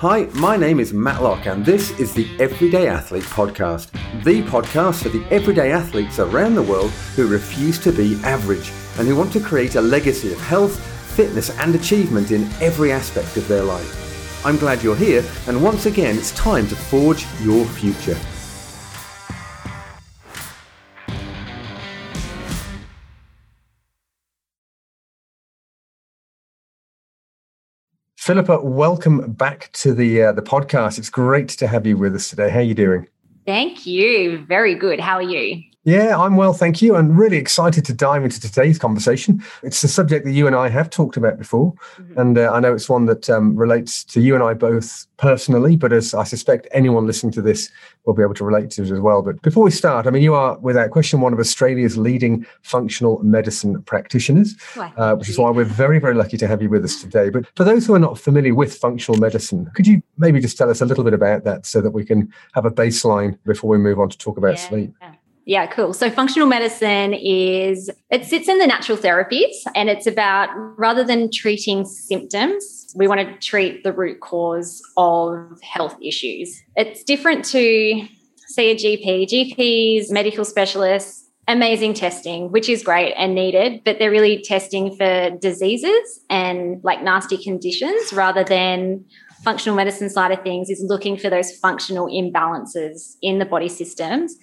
[0.00, 3.90] Hi, my name is Mat Lock, and this is the Everyday Athlete Podcast,
[4.24, 9.06] the podcast for the everyday athletes around the world who refuse to be average and
[9.06, 10.82] who want to create a legacy of health,
[11.14, 14.42] fitness, and achievement in every aspect of their life.
[14.42, 18.16] I'm glad you're here, and once again, it's time to forge your future.
[28.20, 30.98] Filipa, welcome back to the uh, the podcast.
[30.98, 32.50] It's great to have you with us today.
[32.50, 33.08] How are you doing?
[33.46, 34.44] Thank you.
[34.44, 35.00] Very good.
[35.00, 35.62] How are you?
[35.84, 36.94] Yeah, I'm well, thank you.
[36.94, 39.42] And really excited to dive into today's conversation.
[39.62, 41.72] It's a subject that you and I have talked about before.
[41.96, 42.20] Mm-hmm.
[42.20, 45.76] And uh, I know it's one that um, relates to you and I both personally,
[45.76, 47.70] but as I suspect anyone listening to this
[48.04, 49.22] will be able to relate to it as well.
[49.22, 53.22] But before we start, I mean, you are without question one of Australia's leading functional
[53.22, 57.00] medicine practitioners, uh, which is why we're very, very lucky to have you with us
[57.00, 57.30] today.
[57.30, 60.68] But for those who are not familiar with functional medicine, could you maybe just tell
[60.68, 63.78] us a little bit about that so that we can have a baseline before we
[63.78, 64.68] move on to talk about yeah.
[64.68, 64.94] sleep?
[65.00, 65.14] Yeah,
[65.66, 65.92] cool.
[65.92, 70.48] So functional medicine is it sits in the natural therapies and it's about
[70.78, 76.62] rather than treating symptoms, we want to treat the root cause of health issues.
[76.76, 78.06] It's different to
[78.46, 79.26] see a GP.
[79.26, 85.30] GPs, medical specialists, amazing testing, which is great and needed, but they're really testing for
[85.30, 89.04] diseases and like nasty conditions rather than
[89.42, 94.36] functional medicine side of things is looking for those functional imbalances in the body systems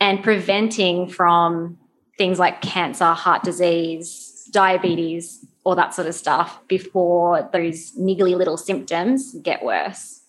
[0.00, 1.78] and preventing from
[2.16, 8.56] things like cancer, heart disease, diabetes, all that sort of stuff before those niggly little
[8.56, 10.22] symptoms get worse.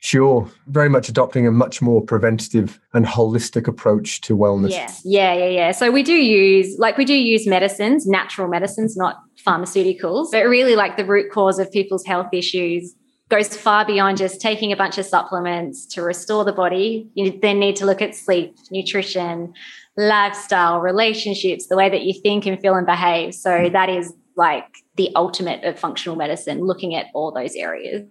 [0.00, 0.48] Sure.
[0.68, 4.70] Very much adopting a much more preventative and holistic approach to wellness.
[4.70, 4.92] Yeah.
[5.04, 5.34] Yeah.
[5.34, 5.48] Yeah.
[5.48, 5.70] Yeah.
[5.72, 10.76] So we do use, like, we do use medicines, natural medicines, not pharmaceuticals, but really
[10.76, 12.94] like the root cause of people's health issues
[13.28, 17.08] goes far beyond just taking a bunch of supplements to restore the body.
[17.14, 19.52] You then need to look at sleep, nutrition,
[19.96, 23.34] lifestyle, relationships, the way that you think and feel and behave.
[23.34, 24.66] So that is like
[24.96, 28.06] the ultimate of functional medicine, looking at all those areas.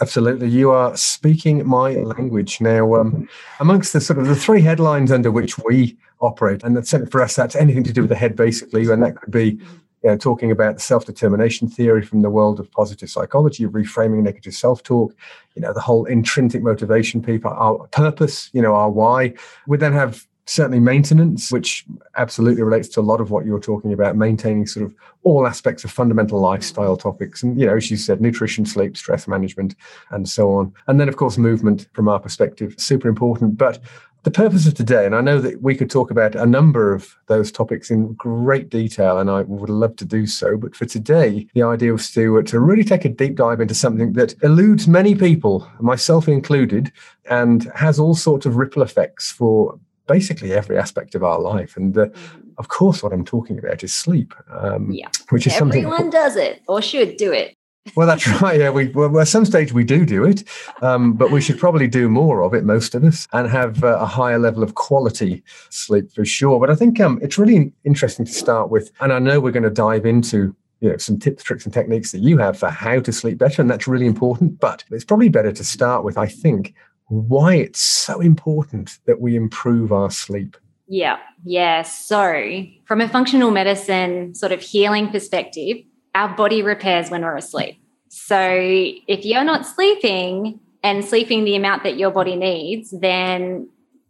[0.00, 2.94] Absolutely, you are speaking my language now.
[2.94, 3.28] Um,
[3.60, 7.36] amongst the sort of the three headlines under which we operate, and that's for us,
[7.36, 9.60] that's anything to do with the head, basically, and that could be
[10.02, 14.54] you know, talking about the self-determination theory from the world of positive psychology, reframing negative
[14.54, 15.14] self-talk,
[15.54, 19.34] you know, the whole intrinsic motivation people, our purpose, you know, our why.
[19.66, 21.84] We then have certainly maintenance, which
[22.16, 25.84] absolutely relates to a lot of what you're talking about, maintaining sort of all aspects
[25.84, 27.44] of fundamental lifestyle topics.
[27.44, 29.76] And, you know, as you said, nutrition, sleep, stress management,
[30.10, 30.72] and so on.
[30.88, 33.56] And then, of course, movement from our perspective, super important.
[33.56, 33.78] But
[34.24, 37.16] the purpose of today, and I know that we could talk about a number of
[37.26, 40.56] those topics in great detail, and I would love to do so.
[40.56, 43.74] But for today, the idea was to, uh, to really take a deep dive into
[43.74, 46.92] something that eludes many people, myself included,
[47.28, 51.76] and has all sorts of ripple effects for basically every aspect of our life.
[51.76, 52.50] And uh, mm-hmm.
[52.58, 54.34] of course, what I'm talking about is sleep.
[54.52, 57.56] Um, yeah, which is everyone something everyone does it or should do it
[57.96, 58.60] well, that's right.
[58.60, 60.44] Yeah, we well, at some stage we do do it,
[60.82, 63.98] um, but we should probably do more of it, most of us, and have uh,
[63.98, 66.60] a higher level of quality sleep for sure.
[66.60, 69.62] But I think um, it's really interesting to start with, and I know we're going
[69.64, 73.00] to dive into you know some tips, tricks, and techniques that you have for how
[73.00, 74.60] to sleep better, and that's really important.
[74.60, 76.74] But it's probably better to start with, I think,
[77.06, 80.56] why it's so important that we improve our sleep.
[80.88, 81.82] Yeah, yeah.
[81.82, 85.78] So, from a functional medicine sort of healing perspective,
[86.14, 87.78] our body repairs when we're asleep.
[88.08, 93.68] So if you're not sleeping and sleeping the amount that your body needs, then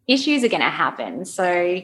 [0.09, 1.25] issues are going to happen.
[1.25, 1.81] So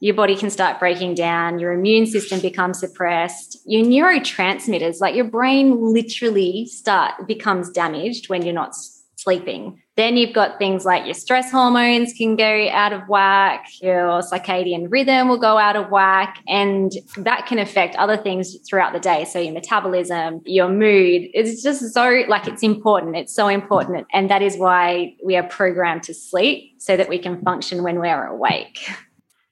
[0.00, 5.24] your body can start breaking down, your immune system becomes suppressed, your neurotransmitters, like your
[5.24, 8.76] brain literally start becomes damaged when you're not
[9.16, 9.82] sleeping.
[9.98, 14.86] Then you've got things like your stress hormones can go out of whack, your circadian
[14.88, 19.24] rhythm will go out of whack, and that can affect other things throughout the day.
[19.24, 21.22] So your metabolism, your mood.
[21.34, 23.16] It's just so like it's important.
[23.16, 24.06] It's so important.
[24.12, 27.98] And that is why we are programmed to sleep so that we can function when
[27.98, 28.78] we're awake.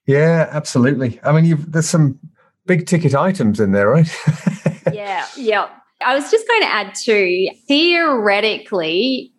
[0.07, 1.19] Yeah, absolutely.
[1.25, 2.21] I mean, there's some
[2.67, 4.17] big ticket items in there, right?
[4.93, 5.71] yeah, yeah.
[6.05, 9.33] I was just going to add too, theoretically,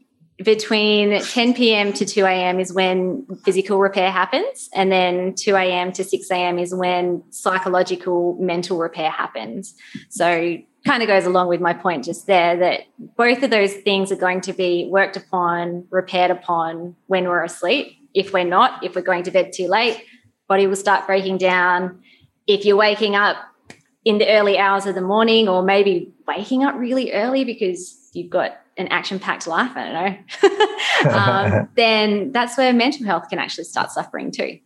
[0.43, 1.93] between 10 p.m.
[1.93, 2.59] to 2 a.m.
[2.59, 5.91] is when physical repair happens, and then 2 a.m.
[5.93, 6.59] to 6 a.m.
[6.59, 9.73] is when psychological mental repair happens.
[10.09, 12.81] So, kind of goes along with my point just there that
[13.17, 17.97] both of those things are going to be worked upon, repaired upon when we're asleep.
[18.13, 20.01] If we're not, if we're going to bed too late,
[20.47, 22.01] body will start breaking down.
[22.45, 23.37] If you're waking up
[24.05, 28.29] in the early hours of the morning, or maybe waking up really early because you've
[28.29, 29.93] got an action packed life, I don't
[31.03, 34.59] know, um, then that's where mental health can actually start suffering too.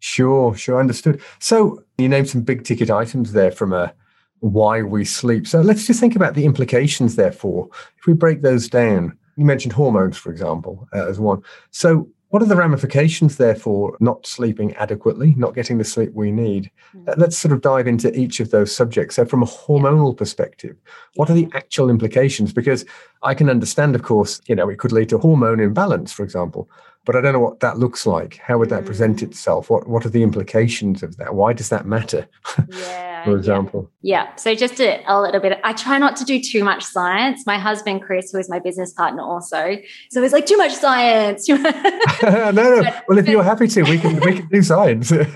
[0.00, 1.20] Sure, sure, understood.
[1.38, 3.92] So you named some big ticket items there from a
[4.40, 5.46] why we sleep.
[5.46, 7.68] So let's just think about the implications, therefore.
[7.98, 11.42] If we break those down, you mentioned hormones, for example, uh, as one.
[11.70, 16.70] So what are the ramifications, therefore, not sleeping adequately, not getting the sleep we need?
[16.96, 17.14] Mm.
[17.16, 19.16] Let's sort of dive into each of those subjects.
[19.16, 20.76] So, from a hormonal perspective,
[21.14, 22.52] what are the actual implications?
[22.52, 22.84] Because
[23.22, 26.70] I can understand, of course, you know, it could lead to hormone imbalance, for example
[27.04, 28.36] but I don't know what that looks like.
[28.36, 29.22] How would that present mm.
[29.22, 29.70] itself?
[29.70, 31.34] What what are the implications of that?
[31.34, 32.28] Why does that matter?
[32.68, 33.90] Yeah, for example.
[34.02, 34.24] Yeah.
[34.24, 34.36] yeah.
[34.36, 35.58] So just a, a, little bit.
[35.64, 37.44] I try not to do too much science.
[37.46, 39.76] My husband Chris, who is my business partner, also,
[40.10, 41.48] so he's like too much science.
[41.48, 42.82] no, no.
[42.82, 45.12] But, well, if you're happy to, we can we can do science.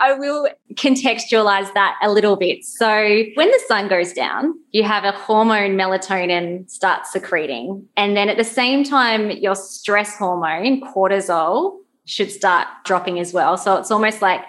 [0.00, 2.64] I will contextualize that a little bit.
[2.64, 2.88] So
[3.34, 8.36] when the sun goes down, you have a hormone melatonin start secreting, and then at
[8.36, 13.56] the same time, your stress hormone cortisol should start dropping as well.
[13.56, 14.42] So it's almost like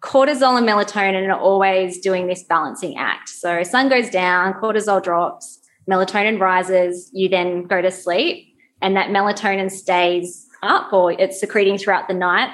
[0.00, 3.28] cortisol and melatonin are always doing this balancing act.
[3.28, 5.60] So sun goes down, cortisol drops,
[5.90, 11.78] melatonin rises, you then go to sleep, and that melatonin stays up or it's secreting
[11.78, 12.50] throughout the night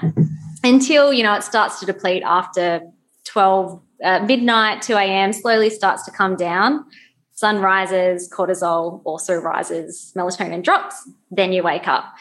[0.62, 2.80] until you know it starts to deplete after
[3.24, 6.84] 12 uh, midnight 2 a.m slowly starts to come down
[7.32, 12.12] sun rises cortisol also rises melatonin drops then you wake up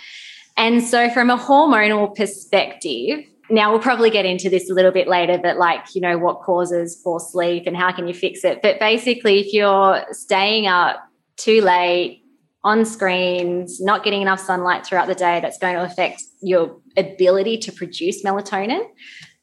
[0.57, 5.07] and so, from a hormonal perspective, now we'll probably get into this a little bit
[5.07, 8.61] later, but like, you know, what causes poor sleep and how can you fix it?
[8.61, 10.97] But basically, if you're staying up
[11.37, 12.23] too late
[12.63, 17.57] on screens, not getting enough sunlight throughout the day, that's going to affect your ability
[17.57, 18.85] to produce melatonin,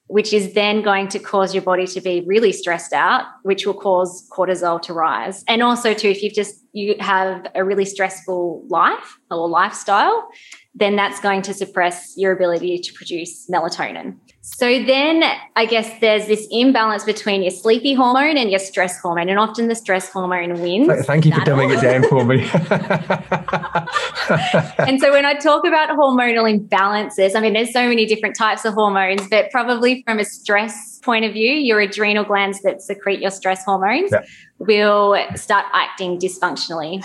[0.06, 3.74] which is then going to cause your body to be really stressed out, which will
[3.74, 5.44] cause cortisol to rise.
[5.46, 10.28] And also, too, if you've just you have a really stressful life or lifestyle,
[10.74, 14.16] then that's going to suppress your ability to produce melatonin.
[14.40, 15.24] So then
[15.56, 19.28] I guess there's this imbalance between your sleepy hormone and your stress hormone.
[19.28, 21.06] And often the stress hormone wins.
[21.06, 22.40] Thank you for dumbing it down for me.
[24.88, 28.64] and so when I talk about hormonal imbalances, I mean, there's so many different types
[28.64, 33.20] of hormones, but probably from a stress point of view, your adrenal glands that secrete
[33.20, 34.24] your stress hormones yeah.
[34.58, 37.04] will start acting dysfunctionally.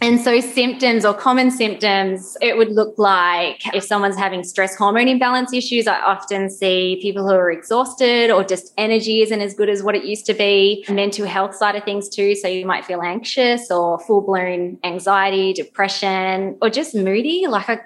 [0.00, 5.08] And so, symptoms or common symptoms, it would look like if someone's having stress hormone
[5.08, 9.68] imbalance issues, I often see people who are exhausted or just energy isn't as good
[9.68, 10.84] as what it used to be.
[10.88, 12.36] Mental health side of things, too.
[12.36, 17.46] So, you might feel anxious or full blown anxiety, depression, or just moody.
[17.48, 17.80] Like, I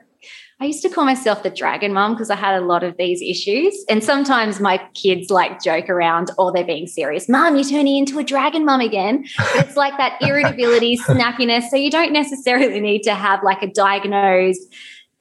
[0.63, 3.21] I used to call myself the dragon mom because I had a lot of these
[3.21, 3.85] issues.
[3.89, 7.29] And sometimes my kids like joke around or they're being serious.
[7.29, 9.25] Mom, you're turning into a dragon mom again.
[9.39, 11.69] But it's like that irritability, snappiness.
[11.69, 14.73] So you don't necessarily need to have like a diagnosed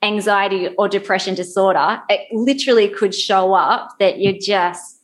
[0.04, 2.00] anxiety or depression disorder.
[2.08, 5.01] It literally could show up that you're just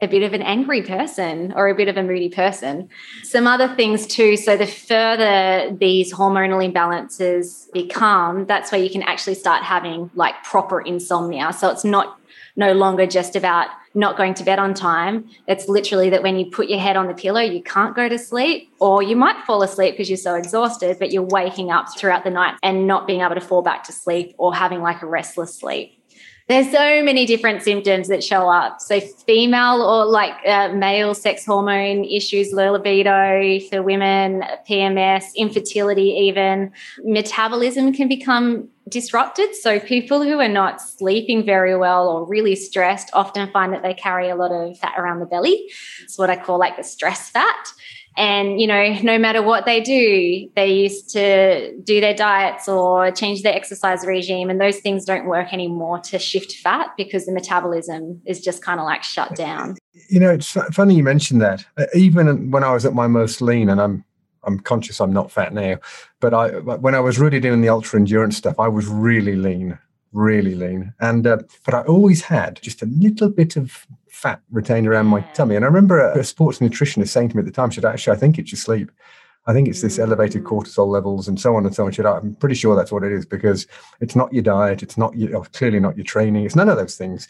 [0.00, 2.88] a bit of an angry person or a bit of a moody person.
[3.24, 4.36] Some other things too.
[4.36, 10.42] So, the further these hormonal imbalances become, that's where you can actually start having like
[10.44, 11.52] proper insomnia.
[11.52, 12.18] So, it's not
[12.56, 13.68] no longer just about
[13.98, 15.28] not going to bed on time.
[15.46, 18.18] It's literally that when you put your head on the pillow, you can't go to
[18.18, 22.24] sleep, or you might fall asleep because you're so exhausted, but you're waking up throughout
[22.24, 25.06] the night and not being able to fall back to sleep or having like a
[25.06, 25.98] restless sleep
[26.48, 28.80] there's so many different symptoms that show up.
[28.80, 36.08] So, female or like uh, male sex hormone issues, low libido for women, PMS, infertility,
[36.28, 36.72] even
[37.04, 39.54] metabolism can become disrupted.
[39.56, 43.87] So, people who are not sleeping very well or really stressed often find that they
[43.94, 45.70] carry a lot of fat around the belly.
[46.02, 47.72] It's what I call like the stress fat.
[48.16, 53.12] And, you know, no matter what they do, they used to do their diets or
[53.12, 54.50] change their exercise regime.
[54.50, 58.80] And those things don't work anymore to shift fat because the metabolism is just kind
[58.80, 59.76] of like shut down.
[60.10, 61.64] You know, it's funny you mentioned that.
[61.76, 64.04] Uh, even when I was at my most lean, and I'm
[64.44, 65.78] I'm conscious I'm not fat now,
[66.20, 69.78] but I when I was really doing the ultra endurance stuff, I was really lean,
[70.12, 74.86] really lean, and uh, but I always had just a little bit of fat retained
[74.86, 75.54] around my tummy.
[75.54, 78.16] And I remember a, a sports nutritionist saying to me at the time, "Should actually,
[78.16, 78.90] I think it's your sleep.
[79.46, 80.46] I think it's this elevated mm.
[80.46, 81.92] cortisol levels and so on and so on.
[81.92, 83.66] Should I'm pretty sure that's what it is because
[84.00, 86.96] it's not your diet, it's not your, clearly not your training, it's none of those
[86.96, 87.28] things."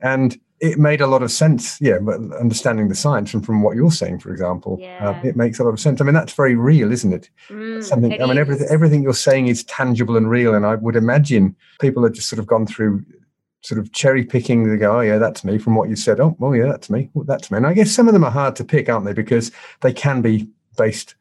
[0.00, 1.98] And it made a lot of sense, yeah.
[1.98, 5.08] But understanding the science and from what you're saying, for example, uh, yeah.
[5.10, 6.00] uh, it makes a lot of sense.
[6.00, 7.28] I mean, that's very real, isn't it?
[7.50, 8.12] Mm, Something.
[8.12, 11.56] It I mean, everything everything you're saying is tangible and real, and I would imagine
[11.80, 13.04] people have just sort of gone through
[13.62, 14.70] sort of cherry picking.
[14.70, 16.20] They go, oh yeah, that's me from what you said.
[16.20, 17.10] Oh, oh yeah, that's me.
[17.14, 17.56] Well, that's me.
[17.58, 19.12] And I guess some of them are hard to pick, aren't they?
[19.12, 19.50] Because
[19.80, 21.16] they can be based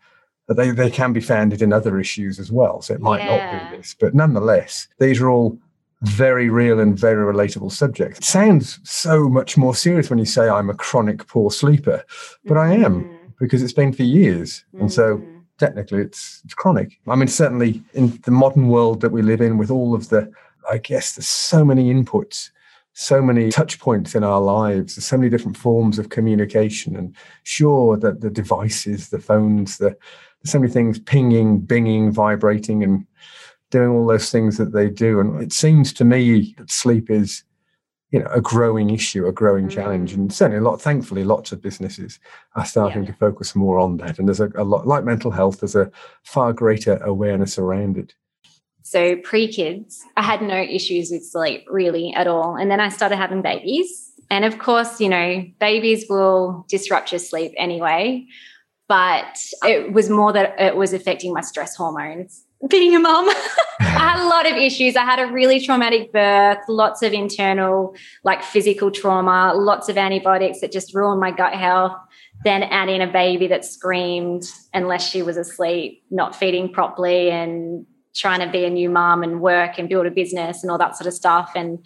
[0.47, 2.81] But they, they can be founded in other issues as well.
[2.81, 3.31] So it might Yeah.
[3.37, 3.95] not be this.
[3.99, 5.57] But nonetheless, these are all
[6.01, 8.17] very real and very relatable subject.
[8.17, 12.03] It sounds so much more serious when you say I'm a chronic poor sleeper,
[12.45, 14.63] but I am Mm, because it's been for years.
[14.79, 15.41] And so mm.
[15.57, 16.99] technically it's it's chronic.
[17.07, 20.31] I mean, certainly in the modern world that we live in, with all of the,
[20.69, 22.49] I guess, there's so many inputs,
[22.93, 27.15] so many touch points in our lives, there's so many different forms of communication, and
[27.43, 29.97] sure that the devices, the phones, the
[30.41, 33.05] there's so many things pinging, binging, vibrating, and
[33.71, 35.19] doing all those things that they do.
[35.19, 37.43] And it seems to me that sleep is
[38.11, 40.15] you know a growing issue a growing challenge mm.
[40.15, 42.19] and certainly a lot thankfully lots of businesses
[42.55, 43.11] are starting Yeah.
[43.11, 45.89] to focus more on that and there's a, a lot like mental health there's a
[46.23, 48.13] far greater awareness around it
[48.83, 52.57] So pre kids, I had no issues with sleep really at all.
[52.57, 54.11] And then I started having babies.
[54.29, 58.25] And of course, you know, babies will disrupt your sleep anyway.
[58.89, 62.43] But it was more that it was affecting my stress hormones.
[62.67, 63.27] Being a mum,
[63.79, 64.95] I had a lot of issues.
[64.95, 70.61] I had a really traumatic birth, lots of internal, like physical trauma, lots of antibiotics
[70.61, 71.97] that just ruined my gut health.
[72.43, 77.85] Then add in a baby that screamed unless she was asleep, not feeding properly, and
[78.15, 80.97] trying to be a new mom and work and build a business and all that
[80.97, 81.79] sort of stuff and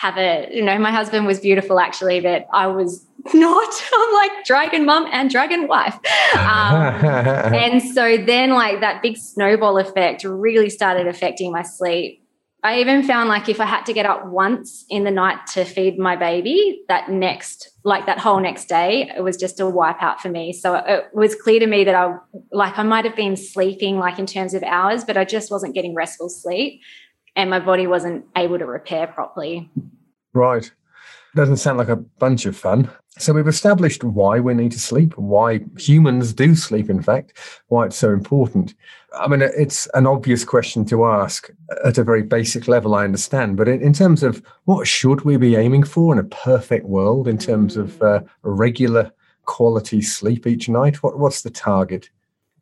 [0.00, 3.82] have a you know my husband was beautiful actually but i was not.
[3.92, 5.94] I'm like dragon mom and dragon wife.
[6.34, 6.40] Um,
[7.54, 12.24] and so then like that big snowball effect really started affecting my sleep.
[12.62, 15.64] I even found like if i had to get up once in the night to
[15.64, 20.18] feed my baby that next like that whole next day it was just a wipeout
[20.18, 20.52] for me.
[20.52, 22.14] So it was clear to me that i
[22.52, 25.74] like i might have been sleeping like in terms of hours but i just wasn't
[25.74, 26.82] getting restful sleep
[27.36, 29.70] and my body wasn't able to repair properly.
[30.32, 30.70] Right.
[31.34, 32.90] Doesn't sound like a bunch of fun.
[33.18, 37.86] So we've established why we need to sleep why humans do sleep in fact why
[37.86, 38.74] it's so important.
[39.18, 41.50] I mean it's an obvious question to ask
[41.84, 45.36] at a very basic level i understand but in, in terms of what should we
[45.36, 49.10] be aiming for in a perfect world in terms of uh, regular
[49.44, 52.08] quality sleep each night what, what's the target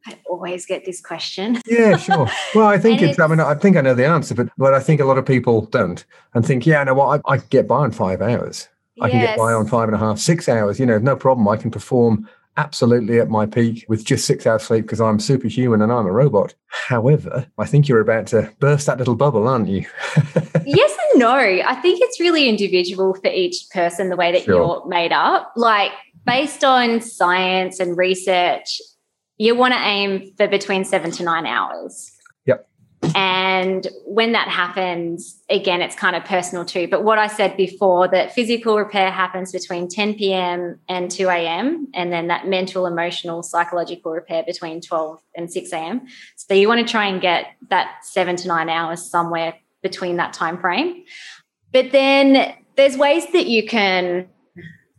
[0.07, 2.29] i always get this question yeah, sure.
[2.55, 4.75] Well, I think And it's, I mean, I think I know the answer, but but
[4.75, 7.47] I think a lot of people don't and think, yeah, no, what I, I can
[7.51, 8.69] get by on five hours.
[9.01, 10.81] I can get by on five and a half, six hours.
[10.81, 11.47] You know, no problem.
[11.47, 15.81] I can perform absolutely at my peak with just six hours sleep because I'm superhuman
[15.81, 16.55] and I'm a robot.
[16.67, 19.87] However, I think you're about to burst that little bubble, aren't you?
[20.67, 21.31] yes and no.
[21.37, 24.55] I think it's really individual for each person, the way that Sure.
[24.55, 25.53] you're made up.
[25.55, 25.93] Like,
[26.27, 28.81] based on science and research,
[29.39, 32.13] you want to aim for between seven to nine hours.
[32.47, 32.69] Yep.
[33.15, 36.89] And when that happens, again, it's kind of personal too.
[36.89, 40.81] But what I said before that physical repair happens between 10 p.m.
[40.89, 46.07] and 2 a.m., and then that mental, emotional, psychological repair between 12 and 6 a.m.
[46.37, 50.33] So you want to try and get that seven to nine hours somewhere between that
[50.33, 51.05] time frame.
[51.73, 54.29] But then there's ways that you can,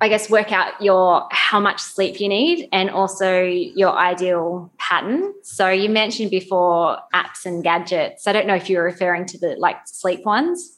[0.01, 5.33] I guess, work out your how much sleep you need and also your ideal pattern.
[5.43, 8.25] So you mentioned before apps and gadgets.
[8.25, 10.77] I don't know if you were referring to the like sleep ones.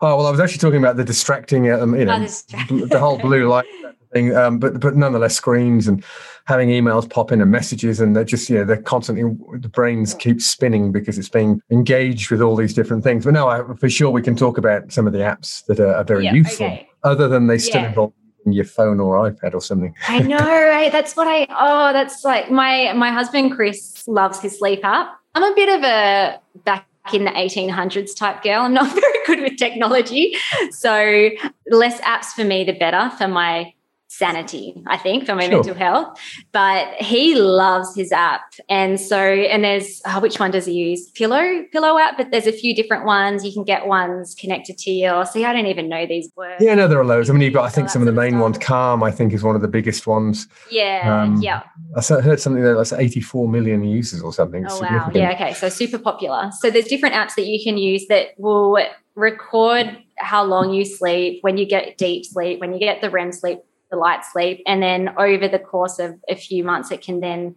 [0.00, 2.86] oh well, I was actually talking about the distracting, um, you know, Oh, distract- bl-
[2.86, 3.66] the whole blue light
[4.12, 4.34] thing.
[4.34, 6.02] Um, but but nonetheless, screens and
[6.46, 9.22] having emails pop in and messages, and they're just you know they're constantly
[9.60, 13.24] the brains keep spinning because it's being engaged with all these different things.
[13.26, 15.94] But no, I, for sure we can talk about some of the apps that are,
[15.94, 16.88] are very Yeah, useful, okay.
[17.04, 17.88] other than they still Yeah.
[17.90, 18.12] involve
[18.46, 19.94] your phone or iPad or something.
[20.08, 20.90] I know, right?
[20.90, 25.18] That's what I oh, that's like my my husband Chris loves his sleep app.
[25.34, 28.62] I'm a bit of a back in the 1800s type girl.
[28.62, 30.36] I'm not very good with technology.
[30.70, 31.30] So
[31.70, 33.72] less apps for me the better for my
[34.10, 35.58] sanity, I think, for my Sure.
[35.58, 36.18] mental health.
[36.50, 38.42] But he loves his app.
[38.68, 41.08] And so, and there's, oh, which one does he use?
[41.12, 43.44] Pillow, Pillow app, but there's a few different ones.
[43.44, 46.56] You can get ones connected to your, see, I don't even know these words.
[46.60, 47.30] Yeah, no, there are loads.
[47.30, 48.58] I mean, you've got I think some of the that sort of main ones.
[48.58, 50.48] Calm, I think, is one of the biggest ones.
[50.72, 51.62] Yeah, Um, yeah.
[51.96, 54.66] I heard something that that's 84 million users or something.
[54.68, 55.10] Oh wow.
[55.14, 55.54] Yeah, okay.
[55.54, 56.50] So super popular.
[56.58, 58.76] So there's different apps that you can use that will
[59.14, 63.32] record how long you sleep, when you get deep sleep, when you get the REM
[63.32, 63.58] sleep,
[63.90, 67.54] the light sleep, and then over the course of a few months it can then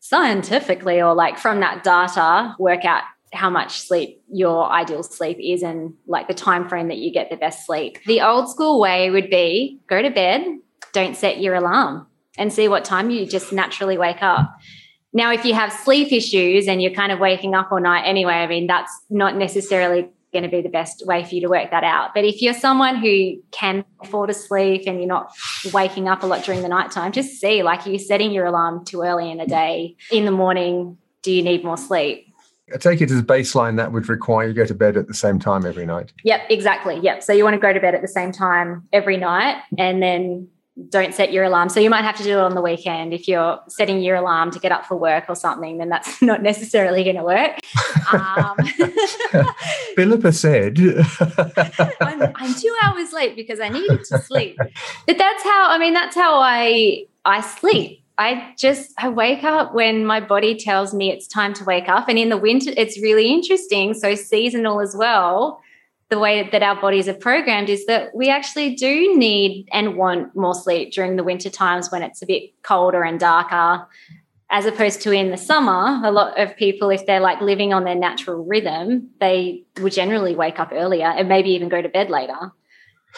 [0.00, 5.62] scientifically or like from that data work out how much sleep your ideal sleep is
[5.62, 7.98] and like the time frame that you get the best sleep.
[8.06, 10.44] The old school way would be go to bed,
[10.92, 12.06] don't set your alarm
[12.38, 14.50] and see what time you just naturally wake up.
[15.12, 18.34] Now, if you have sleep issues and you're kind of waking up all night anyway,
[18.34, 21.70] I mean, that's not necessarily going to be the best way for you to work
[21.70, 22.10] that out.
[22.14, 25.32] But if you're someone who can fall sleep and you're not
[25.72, 28.84] waking up a lot during the nighttime, just see like are you're setting your alarm
[28.84, 29.96] too early in the day.
[30.10, 32.26] In the morning, do you need more sleep?
[32.72, 35.14] I take it as a baseline that would require you go to bed at the
[35.14, 36.12] same time every night.
[36.22, 37.00] Yep, exactly.
[37.00, 37.22] Yep.
[37.22, 40.48] So you want to go to bed at the same time every night and then
[40.88, 41.68] don't set your alarm.
[41.68, 43.12] So you might have to do it on the weekend.
[43.12, 46.42] If you're setting your alarm to get up for work or something, then that's not
[46.42, 47.58] necessarily going to work.
[48.12, 48.56] Um,
[49.96, 50.78] Filipa said,
[52.00, 54.56] I'm, I'm two hours late because I needed to sleep.
[55.06, 58.02] But that's how, I mean, that's how I I sleep.
[58.16, 62.08] I just I wake up when my body tells me it's time to wake up.
[62.08, 63.94] And in the winter, it's really interesting.
[63.94, 65.60] So seasonal as well
[66.10, 70.34] the way that our bodies are programmed is that we actually do need and want
[70.34, 73.86] more sleep during the winter times when it's a bit colder and darker
[74.50, 77.84] as opposed to in the summer a lot of people if they're like living on
[77.84, 82.10] their natural rhythm they will generally wake up earlier and maybe even go to bed
[82.10, 82.52] later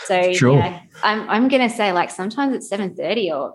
[0.04, 0.56] so sure.
[0.56, 3.54] yeah i'm, I'm going to say like sometimes it's 7.30 or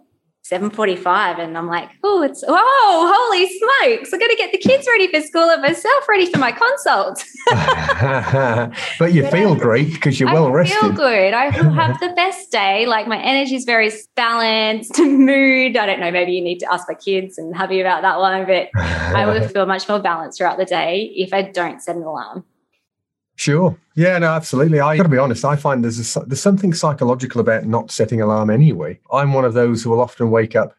[0.51, 4.87] 7.45 and i'm like oh it's whoa holy smokes i got to get the kids
[4.87, 7.23] ready for school and myself ready for my consult.
[8.99, 10.77] But you but feel I, great because you're I well rested.
[10.77, 11.33] i feel good.
[11.33, 12.85] I will have the best day.
[12.85, 15.77] Like my energy is very balanced mood.
[15.77, 18.45] I don't know maybe you need to ask my kids and hubby about that one
[18.45, 22.03] but i will feel much more balanced throughout the day if i don't set an
[22.03, 22.43] alarm
[23.37, 23.77] Sure.
[23.95, 24.79] Yeah, no, absolutely.
[24.79, 25.45] I got to be honest.
[25.45, 28.99] I find there's a, there's something psychological about not setting alarm anyway.
[29.13, 30.75] I'm one of those who will often wake up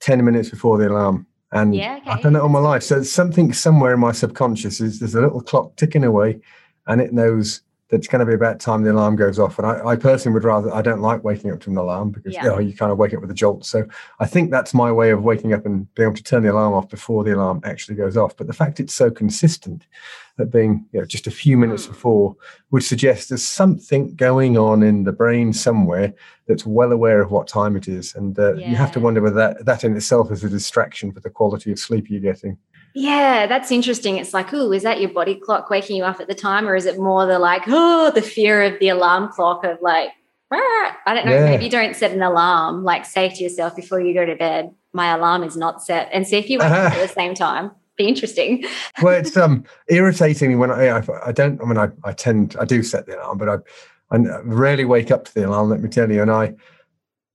[0.00, 2.10] ten minutes before the alarm, and yeah, okay.
[2.10, 2.82] I've done it all my life.
[2.82, 6.40] So something somewhere in my subconscious is there's a little clock ticking away,
[6.88, 9.58] and it knows it's going to be about time the alarm goes off.
[9.58, 12.32] And I, I personally would rather I don't like waking up to an alarm because
[12.32, 12.44] yeah.
[12.44, 13.66] you, know, you kind of wake up with a jolt.
[13.66, 13.86] So
[14.18, 16.72] I think that's my way of waking up and being able to turn the alarm
[16.72, 18.34] off before the alarm actually goes off.
[18.34, 19.86] But the fact it's so consistent
[20.38, 21.92] that being you know, just a few minutes hmm.
[21.92, 22.34] before
[22.70, 26.14] would suggest there's something going on in the brain somewhere
[26.46, 28.14] that's well aware of what time it is.
[28.14, 28.70] And uh, yeah.
[28.70, 31.70] you have to wonder whether that, that in itself is a distraction for the quality
[31.70, 32.56] of sleep you're getting.
[32.94, 34.18] Yeah, that's interesting.
[34.18, 36.68] It's like, oh, is that your body clock waking you up at the time?
[36.68, 40.10] Or is it more the like, oh, the fear of the alarm clock of like,
[40.50, 41.44] I don't know, yeah.
[41.44, 45.14] maybe don't set an alarm, like say to yourself before you go to bed, my
[45.14, 46.10] alarm is not set.
[46.12, 46.88] And see if you wake uh-huh.
[46.88, 48.64] up at the same time be interesting.
[49.02, 51.60] well, it's um irritating when I, I, I don't.
[51.60, 53.56] I mean, I, I tend I do set the alarm, but I
[54.10, 55.68] I rarely wake up to the alarm.
[55.68, 56.54] Let me tell you, and I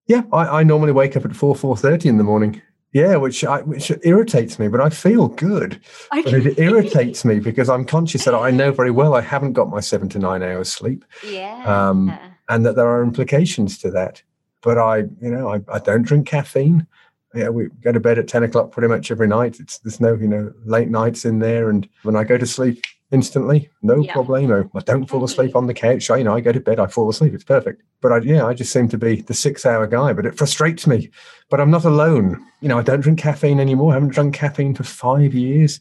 [0.08, 2.62] yeah, I, I normally wake up at four four thirty in the morning.
[2.98, 5.80] Yeah, which I, which irritates me, but I feel good.
[6.12, 6.24] Okay.
[6.24, 9.70] But it irritates me because I'm conscious that I know very well I haven't got
[9.70, 11.06] my seven to nine hours sleep.
[11.24, 11.64] Yeah.
[11.66, 12.18] Um,
[12.50, 14.24] and that there are implications to that.
[14.64, 16.88] But I, you know, I, I don't drink caffeine
[17.34, 19.60] yeah, we go to bed at 10 o'clock pretty much every night.
[19.60, 21.70] It's there's no, you know, late nights in there.
[21.70, 24.13] And when I go to sleep instantly, no yeah.
[24.13, 24.70] problemo.
[24.76, 26.10] I don't fall asleep on the couch.
[26.10, 27.34] I, you know, I go to bed, I fall asleep.
[27.34, 27.84] It's perfect.
[28.02, 30.86] But I, yeah, I just seem to be the six hour guy, but it frustrates
[30.86, 31.10] me.
[31.50, 32.46] But I'm not alone.
[32.62, 33.91] You know, I don't drink caffeine anymore.
[33.91, 35.80] I haven't drunk caffeine for five years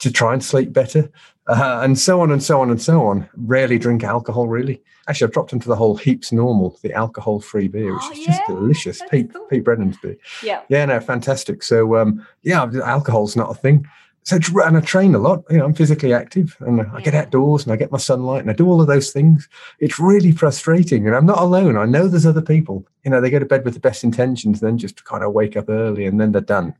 [0.00, 1.10] to try and sleep better.
[1.48, 3.28] Uh, and so on and so on and so on.
[3.34, 4.82] Rarely drink alcohol, really.
[5.08, 8.26] Actually, I've dropped into the whole Heaps Normal, the alcohol-free beer, which oh, is yeah?
[8.26, 9.02] just delicious.
[9.10, 9.46] Pete, cool.
[9.46, 10.18] Pete Brennan's beer.
[10.42, 10.60] Yeah.
[10.68, 11.62] Yeah, no, fantastic.
[11.62, 13.86] So, um, yeah, alcohol's not a thing.
[14.28, 15.42] So, and I train a lot.
[15.48, 18.50] You know, I'm physically active, and I get outdoors, and I get my sunlight, and
[18.50, 19.48] I do all of those things.
[19.80, 21.78] It's really frustrating, and I'm not alone.
[21.78, 22.86] I know there's other people.
[23.04, 25.56] You know, they go to bed with the best intentions, then just kind of wake
[25.56, 26.74] up early, and then they're done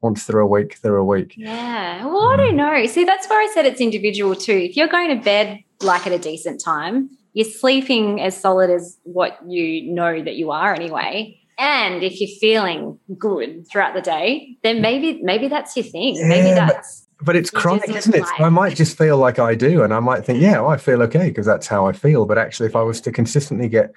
[0.00, 1.34] once they're awake, they're awake.
[1.36, 2.06] Yeah.
[2.06, 2.56] Well, I don't mm.
[2.56, 2.86] know.
[2.86, 4.56] See, that's where I said it's individual too.
[4.56, 8.98] If you're going to bed like at a decent time, you're sleeping as solid as
[9.02, 11.38] what you know that you are anyway.
[11.58, 16.16] And if you're feeling good throughout the day, then maybe maybe that's your thing.
[16.16, 18.24] Yeah, maybe that's but, but it's chronic, isn't it?
[18.38, 21.02] I might just feel like I do, and I might think, yeah, well, I feel
[21.02, 22.26] okay because that's how I feel.
[22.26, 23.92] But actually, if I was to consistently get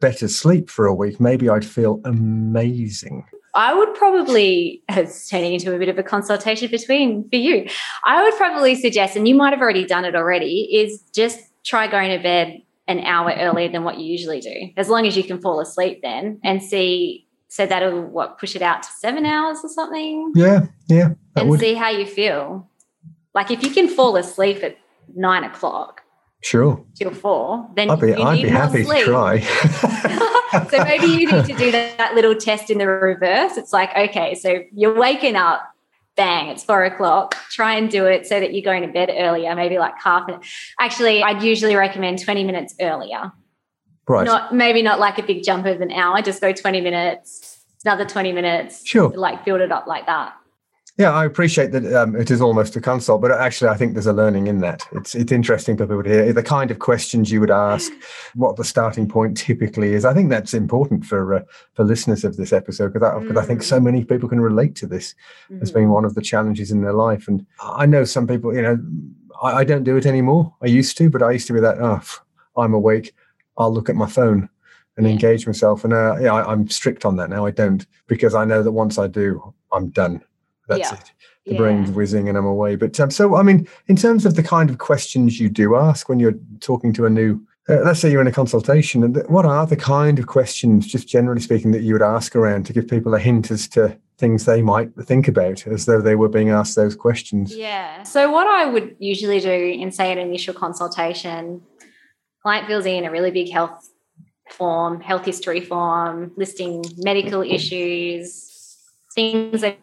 [0.00, 3.24] better sleep for a week, maybe I'd feel amazing.
[3.54, 7.68] I would probably, it's turning into a bit of a consultation between for you.
[8.06, 11.86] I would probably suggest, and you might have already done it already, is just try
[11.86, 15.24] going to bed an hour earlier than what you usually do, as long as you
[15.24, 17.26] can fall asleep then and see.
[17.48, 20.32] So that'll what push it out to seven hours or something.
[20.34, 21.10] Yeah, yeah.
[21.36, 21.60] And would.
[21.60, 22.68] see how you feel.
[23.34, 24.78] Like if you can fall asleep at
[25.14, 26.02] nine o'clock,
[26.42, 26.84] Sure.
[26.96, 29.04] Till four, then I'd be, you I'd need be happy sleep.
[29.04, 29.40] to try.
[30.70, 33.56] so maybe you need to do that, that, little test in the reverse.
[33.56, 35.62] It's like, okay, so you're waking up,
[36.16, 37.36] bang, it's four o'clock.
[37.50, 40.40] Try and do it so that you're going to bed earlier, maybe like half an
[40.80, 43.32] Actually, I'd usually recommend 20 minutes earlier.
[44.08, 44.26] Right.
[44.26, 48.04] Not maybe not like a big jump of an hour, just go 20 minutes, another
[48.04, 48.86] 20 minutes.
[48.86, 49.10] Sure.
[49.10, 50.34] Like build it up like that.
[50.98, 54.06] Yeah, I appreciate that um, it is almost a consult, but actually, I think there's
[54.06, 54.86] a learning in that.
[54.92, 57.90] It's it's interesting for people to hear the kind of questions you would ask,
[58.34, 60.04] what the starting point typically is.
[60.04, 63.38] I think that's important for uh, for listeners of this episode because I, mm.
[63.38, 63.84] I think so mm.
[63.84, 65.14] many people can relate to this
[65.50, 65.62] mm.
[65.62, 65.94] as being mm-hmm.
[65.94, 67.26] one of the challenges in their life.
[67.26, 68.78] And I know some people, you know,
[69.42, 70.54] I, I don't do it anymore.
[70.60, 71.78] I used to, but I used to be that.
[71.80, 72.02] Oh,
[72.58, 73.14] I'm awake.
[73.56, 74.46] I'll look at my phone
[74.98, 75.12] and yeah.
[75.12, 75.84] engage myself.
[75.84, 77.46] And uh, yeah, I, I'm strict on that now.
[77.46, 80.22] I don't because I know that once I do, I'm done
[80.68, 80.98] that's yeah.
[80.98, 81.12] it.
[81.44, 81.58] The yeah.
[81.58, 82.76] brain's whizzing and I'm away.
[82.76, 86.08] But um, so, I mean, in terms of the kind of questions you do ask
[86.08, 89.44] when you're talking to a new, uh, let's say you're in a consultation, and what
[89.44, 92.86] are the kind of questions, just generally speaking, that you would ask around to give
[92.86, 96.50] people a hint as to things they might think about as though they were being
[96.50, 97.56] asked those questions?
[97.56, 98.04] Yeah.
[98.04, 101.62] So, what I would usually do in, say, an initial consultation,
[102.42, 103.88] client fills in a really big health
[104.50, 108.51] form, health history form, listing medical issues,
[109.14, 109.76] things they've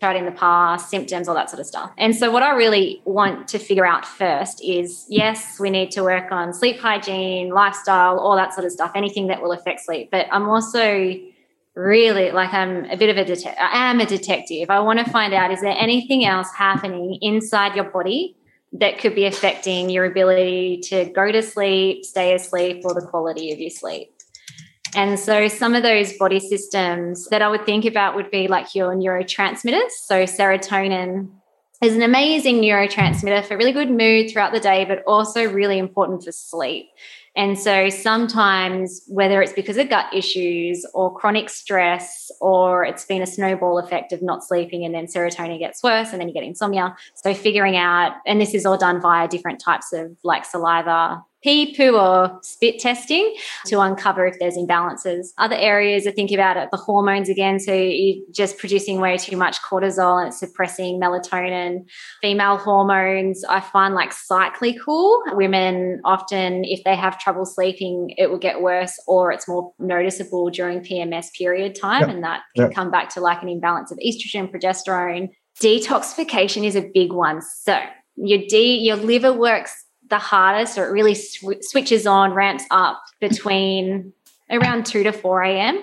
[0.00, 1.92] tried in the past, symptoms, all that sort of stuff.
[1.98, 6.02] And so, what I really want to figure out first is yes, we need to
[6.02, 10.10] work on sleep hygiene, lifestyle, all that sort of stuff, anything that will affect sleep.
[10.10, 11.16] But I'm also
[11.74, 13.58] really like I'm a bit of a detective.
[13.60, 14.70] I am a detective.
[14.70, 18.36] I want to find out is there anything else happening inside your body
[18.74, 23.52] that could be affecting your ability to go to sleep, stay asleep, or the quality
[23.52, 24.11] of your sleep.
[24.94, 28.74] And so some of those body systems that I would think about would be like
[28.74, 29.90] your neurotransmitters.
[30.04, 31.30] So serotonin
[31.82, 36.22] is an amazing neurotransmitter for really good mood throughout the day, but also really important
[36.24, 36.86] for sleep.
[37.34, 43.22] And so sometimes, whether it's because of gut issues or chronic stress, or it's been
[43.22, 46.44] a snowball effect of not sleeping and then serotonin gets worse and then you get
[46.44, 46.94] insomnia.
[47.14, 51.74] So figuring out, and this is all done via different types of like saliva pee,
[51.76, 53.34] poo, or spit testing
[53.66, 55.28] to uncover if there's imbalances.
[55.38, 57.58] Other areas are thinking about it, the hormones again.
[57.58, 61.88] So you're just producing way too much cortisol and it's suppressing melatonin.
[62.20, 65.22] Female hormones, I find like cyclical.
[65.32, 70.50] Women often, if they have trouble sleeping, it will get worse or it's more noticeable
[70.50, 72.02] during PMS period time.
[72.02, 72.10] Yep.
[72.10, 72.74] And that can yep.
[72.74, 75.30] come back to like an imbalance of estrogen, progesterone.
[75.60, 77.40] Detoxification is a big one.
[77.42, 77.78] So
[78.16, 79.81] your D, your liver works
[80.12, 84.12] the hardest, or it really sw- switches on, ramps up between
[84.50, 85.82] around 2 to 4 a.m.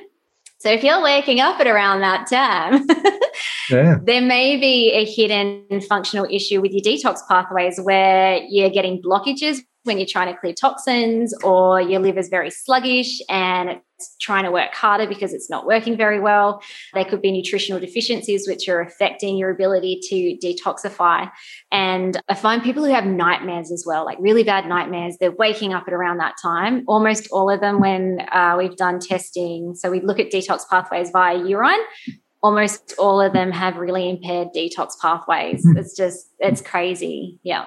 [0.59, 2.85] So if you're waking up at around that time,
[3.71, 3.97] yeah.
[4.03, 9.59] there may be a hidden functional issue with your detox pathways where you're getting blockages
[9.89, 14.51] when you're trying to clear toxins or your liver's very sluggish and it's trying to
[14.51, 16.61] work harder because it's not working very well.
[16.93, 21.29] There could be nutritional deficiencies which are affecting your ability to detoxify.
[21.71, 25.73] And I find people who have nightmares as well, like really bad nightmares, they're waking
[25.73, 26.85] up at around that time.
[26.87, 31.09] Almost all of them, when uh, we've done testing, so we look at detox pathways
[31.11, 31.83] via urine,
[32.41, 35.65] almost all of them have really impaired detox pathways.
[35.75, 37.39] It's just, it's crazy.
[37.43, 37.65] Yeah.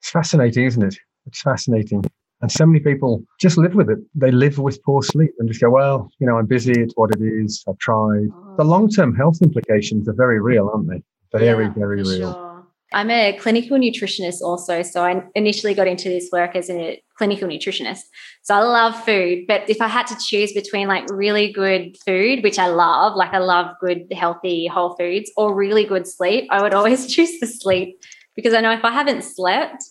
[0.00, 0.98] It's fascinating, isn't it?
[1.26, 2.04] It's fascinating.
[2.40, 3.98] And so many people just live with it.
[4.14, 6.72] They live with poor sleep and just go, well, you know, I'm busy.
[6.72, 7.64] It's what it is.
[7.68, 8.28] I've tried.
[8.32, 8.54] Oh.
[8.58, 11.02] The long term health implications are very real, aren't they?
[11.38, 12.32] Very, yeah, very real.
[12.32, 12.66] Sure.
[12.92, 14.82] I'm a clinical nutritionist also.
[14.82, 18.02] So I initially got into this work as a clinical nutritionist.
[18.42, 19.46] So I love food.
[19.48, 23.32] But if I had to choose between like really good food, which I love, like
[23.32, 27.46] I love good, healthy, whole foods, or really good sleep, I would always choose the
[27.46, 27.98] sleep
[28.36, 29.82] because I know if I haven't slept,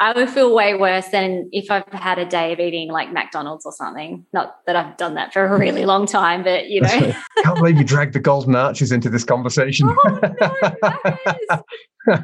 [0.00, 3.64] I would feel way worse than if I've had a day of eating like McDonald's
[3.64, 4.26] or something.
[4.32, 6.88] Not that I've done that for a really long time, but you know.
[6.90, 9.88] I can't believe you dragged the golden arches into this conversation.
[9.88, 11.62] Oh,
[12.08, 12.22] no,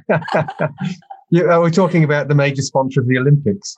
[1.31, 3.75] you, are we talking about the major sponsor of the Olympics?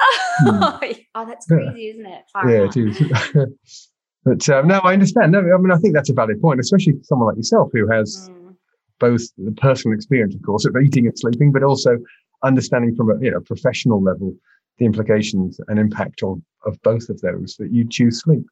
[0.46, 0.80] oh,
[1.14, 2.22] oh that's crazy, isn't it?
[2.32, 2.98] Far yeah, it is.
[4.24, 5.32] but um, no, I understand.
[5.32, 7.86] No, I mean, I think that's a valid point, especially for someone like yourself who
[7.90, 8.54] has mm.
[8.98, 11.98] both the personal experience, of course, of eating and sleeping, but also
[12.42, 14.34] understanding from a you know professional level
[14.80, 18.44] the implications and impact of, of both of those that you choose sleep.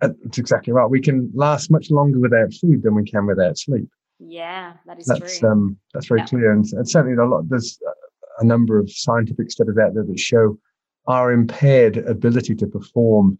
[0.00, 0.88] That's exactly right.
[0.88, 3.88] We can last much longer without food than we can without sleep.
[4.18, 5.50] Yeah, that is that's, true.
[5.50, 6.26] Um, that's very yeah.
[6.26, 7.48] clear, and, and certainly a lot.
[7.48, 7.78] There's
[8.38, 10.58] a number of scientific studies out there that show
[11.06, 13.38] our impaired ability to perform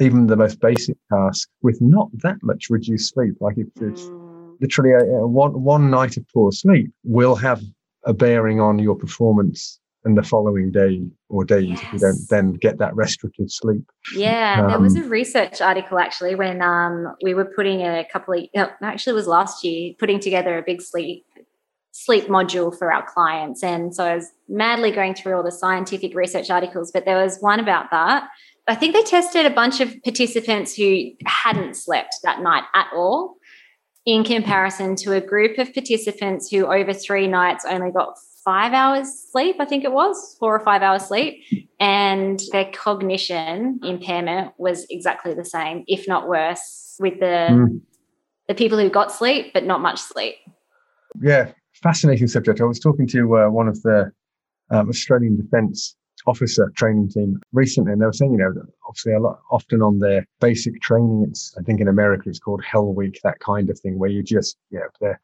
[0.00, 3.34] even the most basic tasks with not that much reduced sleep.
[3.40, 4.56] Like if it's mm.
[4.60, 7.62] literally a, a one one night of poor sleep will have
[8.06, 11.82] a bearing on your performance in the following day or days yes.
[11.82, 13.82] if you don't then get that restorative sleep.
[14.14, 18.06] Yeah, um, there was um, a research article actually when um, we were putting a
[18.12, 21.24] couple of, no, actually it was last year, putting together a big sleep
[21.92, 23.62] sleep module for our clients.
[23.62, 27.38] And so I was madly going through all the scientific research articles, but there was
[27.38, 28.28] one about that.
[28.66, 33.36] I think they tested a bunch of participants who hadn't slept that night at all
[34.06, 39.08] in comparison to a group of participants who over three nights only got five hours
[39.32, 41.42] sleep, I think it was, four or five hours sleep.
[41.80, 47.80] And their cognition impairment was exactly the same, if not worse, with the mm.
[48.48, 50.36] the people who got sleep but not much sleep.
[51.20, 52.60] Yeah, fascinating subject.
[52.60, 54.12] I was talking to uh, one of the
[54.70, 58.52] um, Australian Defence officer training team recently, and they were saying, you know,
[58.86, 62.62] obviously a lot often on their basic training, it's I think in America it's called
[62.64, 65.20] Hell Week, that kind of thing, where you just, you know, they're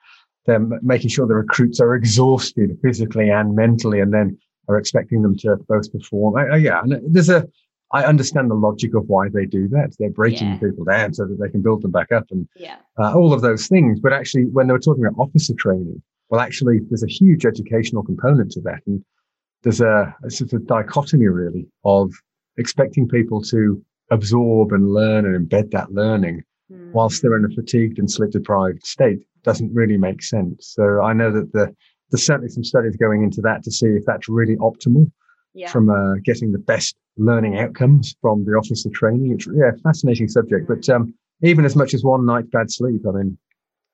[0.47, 5.37] they're making sure the recruits are exhausted physically and mentally, and then are expecting them
[5.39, 6.37] to both perform.
[6.37, 7.47] I, I, yeah, and there's a
[7.93, 9.97] I understand the logic of why they do that.
[9.99, 10.59] They're breaking yeah.
[10.59, 12.77] people down so that they can build them back up and yeah.
[12.99, 13.99] uh, all of those things.
[13.99, 18.05] But actually, when they were talking about officer training, well, actually, there's a huge educational
[18.05, 18.81] component to that.
[18.87, 19.05] And
[19.63, 22.13] there's a, a sort of dichotomy really of
[22.57, 26.93] expecting people to absorb and learn and embed that learning mm.
[26.93, 30.75] whilst they're in a fatigued and sleep deprived state doesn't really make sense.
[30.75, 31.75] So I know that the,
[32.11, 35.11] there's certainly some studies going into that to see if that's really optimal
[35.55, 35.71] yeah.
[35.71, 39.33] from uh, getting the best learning outcomes from the officer training.
[39.33, 40.69] It's yeah, fascinating subject.
[40.69, 40.69] Mm.
[40.69, 43.39] But um, even as much as one night bad sleep, I mean,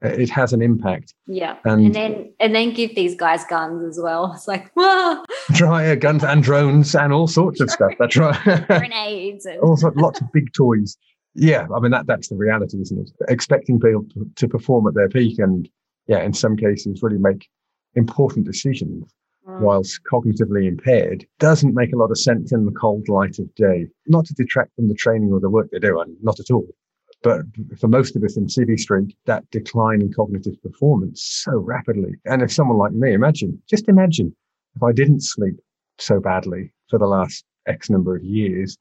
[0.02, 1.14] it has an impact.
[1.26, 4.32] Yeah, and, and, then and then give these guys guns as well.
[4.36, 7.92] It's like whoa, try guns and drones and all sorts of stuff.
[7.98, 10.96] That's right, grenades, and- also lots of big toys.
[11.34, 13.10] Yeah, I mean that that's the reality, isn't it?
[13.28, 15.68] Expecting people to, to perform at their peak and
[16.06, 17.48] yeah, in some cases, really make
[17.94, 19.10] important decisions
[19.46, 19.60] mm.
[19.60, 23.86] whilst cognitively impaired doesn't make a lot of sense in the cold light of day.
[24.06, 26.68] Not to detract from the training or the work they do, and not at all.
[27.22, 27.42] But
[27.78, 32.12] for most of us in Civvy Street, that decline in cognitive performance so rapidly.
[32.24, 34.34] And if someone like me, imagine, just imagine
[34.76, 35.56] if I didn't sleep
[35.98, 38.76] so badly for the last X number of years.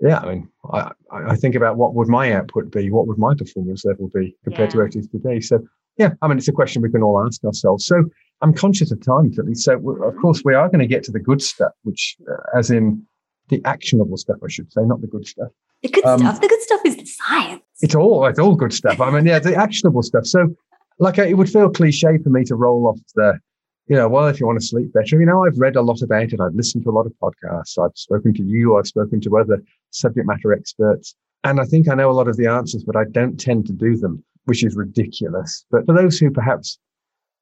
[0.00, 2.90] Yeah, I mean, I, I think about what would my output be?
[2.90, 4.72] What would my performance level be compared yeah.
[4.72, 5.40] to where it is today?
[5.40, 5.60] So,
[5.98, 7.86] yeah, I mean, it's a question we can all ask ourselves.
[7.86, 8.04] So,
[8.40, 9.54] I'm conscious of time, Philly.
[9.54, 12.70] So, of course, we are going to get to the good stuff, which, uh, as
[12.70, 13.06] in
[13.48, 15.48] the actionable stuff, I should say, not the good stuff.
[15.82, 16.40] The good um, stuff.
[16.40, 17.62] The good stuff is the science.
[17.82, 19.00] It's all it's all good stuff.
[19.00, 20.26] I mean, yeah, the actionable stuff.
[20.26, 20.54] So,
[20.98, 23.38] like, it would feel cliche for me to roll off the,
[23.86, 26.00] you know, well, if you want to sleep better, you know, I've read a lot
[26.00, 26.40] about it.
[26.40, 27.78] I've listened to a lot of podcasts.
[27.78, 28.78] I've spoken to you.
[28.78, 32.36] I've spoken to other subject matter experts, and I think I know a lot of
[32.36, 35.66] the answers, but I don't tend to do them, which is ridiculous.
[35.70, 36.78] But for those who perhaps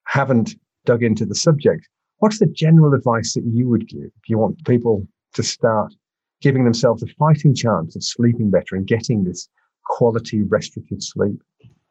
[0.07, 1.89] haven't dug into the subject,
[2.19, 5.95] what's the general advice that you would give if you want people to start
[6.41, 9.49] giving themselves a fighting chance of sleeping better and getting this
[9.87, 11.41] quality restorative sleep.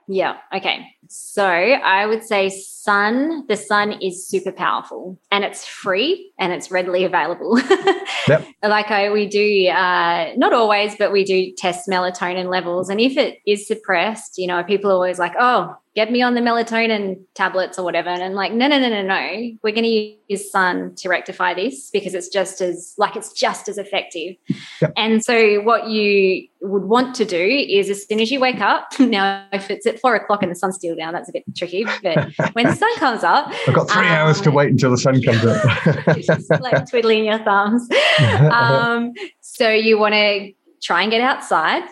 [0.07, 0.37] Yeah.
[0.53, 0.85] Okay.
[1.13, 6.71] So I would say sun, the sun is super powerful and it's free and it's
[6.71, 7.59] readily available.
[8.29, 8.47] yep.
[8.63, 12.89] Like I, we do, uh, not always, but we do test melatonin levels.
[12.89, 16.35] And if it is suppressed, you know, people are always like, oh, get me on
[16.35, 18.09] the melatonin tablets or whatever.
[18.09, 19.51] And I'm like, no, no, no, no, no.
[19.61, 23.67] We're going to use sun to rectify this because it's just as like it's just
[23.67, 24.35] as effective.
[24.81, 24.93] Yep.
[24.95, 28.87] And so what you would want to do is as soon as you wake up,
[28.99, 31.85] now if it's at four o'clock and the sun's still down, that's a bit tricky.
[32.03, 34.97] But when the sun comes up, I've got three um, hours to wait until the
[34.97, 36.17] sun comes up.
[36.21, 37.89] just like twiddling your thumbs.
[38.19, 41.83] Um, so you want to try and get outside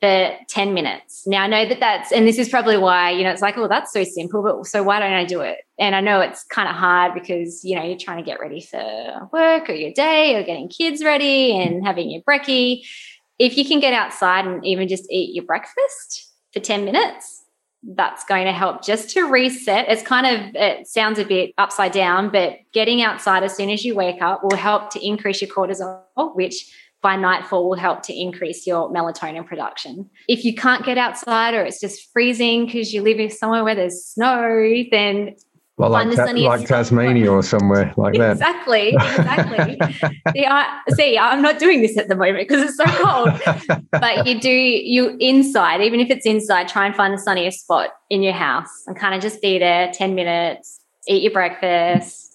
[0.00, 1.26] for 10 minutes.
[1.26, 3.66] Now I know that that's, and this is probably why, you know, it's like, oh,
[3.66, 5.58] that's so simple, but so why don't I do it?
[5.78, 8.60] And I know it's kind of hard because, you know, you're trying to get ready
[8.60, 12.82] for work or your day or getting kids ready and having your brekkie.
[13.38, 17.35] If you can get outside and even just eat your breakfast for 10 minutes,
[17.94, 19.88] that's going to help just to reset.
[19.88, 23.84] It's kind of, it sounds a bit upside down, but getting outside as soon as
[23.84, 26.02] you wake up will help to increase your cortisol,
[26.34, 26.72] which
[27.02, 30.10] by nightfall will help to increase your melatonin production.
[30.26, 34.04] If you can't get outside or it's just freezing because you live somewhere where there's
[34.04, 35.36] snow, then
[35.78, 38.32] well, like, ta- like Tasmania or somewhere like that.
[38.32, 39.78] Exactly, exactly.
[40.32, 43.82] see, I, see, I'm not doing this at the moment because it's so cold.
[43.92, 47.90] but you do, you inside, even if it's inside, try and find the sunniest spot
[48.08, 52.26] in your house and kind of just be there 10 minutes, eat your breakfast,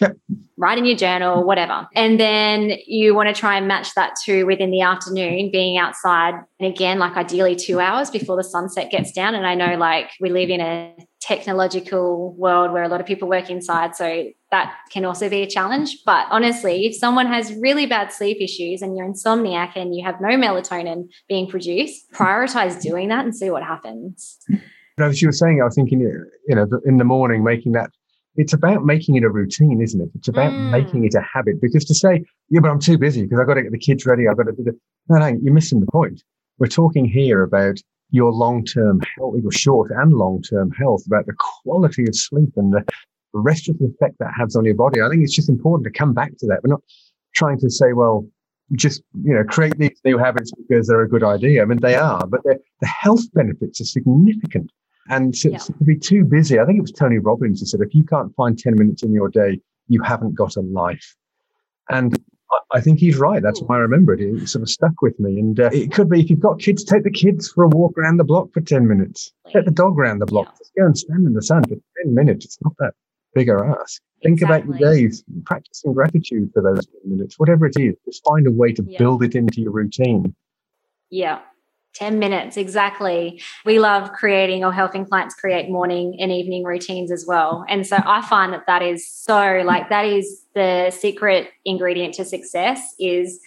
[0.00, 0.16] Yep.
[0.56, 1.88] Write in your journal, whatever.
[1.94, 6.34] And then you want to try and match that to within the afternoon, being outside.
[6.60, 9.34] And again, like ideally two hours before the sunset gets down.
[9.34, 13.28] And I know like we live in a technological world where a lot of people
[13.28, 13.94] work inside.
[13.94, 15.98] So that can also be a challenge.
[16.04, 20.20] But honestly, if someone has really bad sleep issues and you're insomniac and you have
[20.20, 24.38] no melatonin being produced, prioritize doing that and see what happens.
[24.98, 27.90] As you were saying, I was thinking, you know, in the morning, making that
[28.36, 30.08] it's about making it a routine, isn't it?
[30.14, 30.70] It's about mm.
[30.70, 31.60] making it a habit.
[31.60, 34.06] Because to say, yeah, but I'm too busy because I've got to get the kids
[34.06, 36.22] ready, I've got to do the no, no, you're missing the point.
[36.58, 37.78] We're talking here about
[38.12, 42.52] your long term health, your short and long term health, about the quality of sleep
[42.56, 42.84] and the
[43.32, 45.00] restorative effect that has on your body.
[45.00, 46.60] I think it's just important to come back to that.
[46.62, 46.82] We're not
[47.34, 48.26] trying to say, well,
[48.74, 51.62] just you know create these new habits because they're a good idea.
[51.62, 54.70] I mean, they are, but the health benefits are significant.
[55.08, 55.58] And to, yeah.
[55.58, 58.32] to, be too busy, I think it was Tony Robbins who said, if you can't
[58.36, 61.16] find 10 minutes in your day, you haven't got a life.
[61.90, 62.16] And
[62.72, 63.42] I think he's right.
[63.42, 64.20] That's why I remember it.
[64.20, 65.38] It sort of stuck with me.
[65.38, 67.96] And uh, it could be if you've got kids, take the kids for a walk
[67.98, 69.32] around the block for 10 minutes.
[69.52, 70.46] Take the dog around the block.
[70.46, 70.58] Yeah.
[70.58, 72.44] Just go and stand in the sun for 10 minutes.
[72.44, 72.94] It's not that
[73.34, 74.00] big a ask.
[74.22, 74.76] Think exactly.
[74.76, 77.94] about your days, practicing gratitude for those minutes, whatever it is.
[78.04, 78.98] Just find a way to yeah.
[78.98, 80.34] build it into your routine.
[81.10, 81.40] Yeah.
[81.94, 83.40] 10 minutes, exactly.
[83.64, 87.64] We love creating or helping clients create morning and evening routines as well.
[87.68, 92.24] And so I find that that is so like that is the secret ingredient to
[92.24, 93.40] success is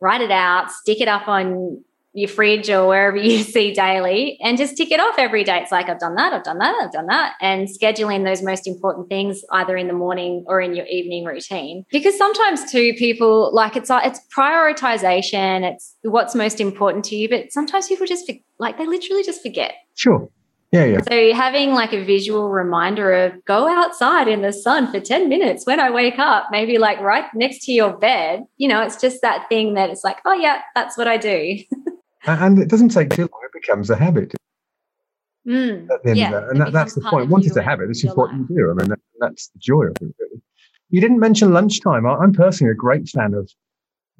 [0.00, 4.58] write it out, stick it up on your fridge or wherever you see daily and
[4.58, 5.58] just tick it off every day.
[5.58, 7.34] It's like, I've done that, I've done that, I've done that.
[7.40, 11.84] And scheduling those most important things either in the morning or in your evening routine.
[11.90, 17.28] Because sometimes too, people like it's uh, it's prioritization, it's what's most important to you,
[17.28, 19.74] but sometimes people just like they literally just forget.
[19.94, 20.28] Sure.
[20.72, 21.00] Yeah, yeah.
[21.08, 25.66] So having like a visual reminder of go outside in the sun for 10 minutes
[25.66, 29.20] when I wake up, maybe like right next to your bed, you know, it's just
[29.22, 31.58] that thing that it's like, oh yeah, that's what I do.
[32.26, 34.34] and it doesn't take too long; it becomes a habit.
[35.46, 36.50] Mm, at the end yeah, of that.
[36.50, 37.30] and that, that's the point.
[37.30, 38.40] Once it's a habit, it's just what life.
[38.50, 38.70] you do.
[38.70, 40.14] I mean, that, that's the joy of it.
[40.18, 40.42] Really.
[40.90, 42.06] You didn't mention lunchtime.
[42.06, 43.50] I, am personally a great fan of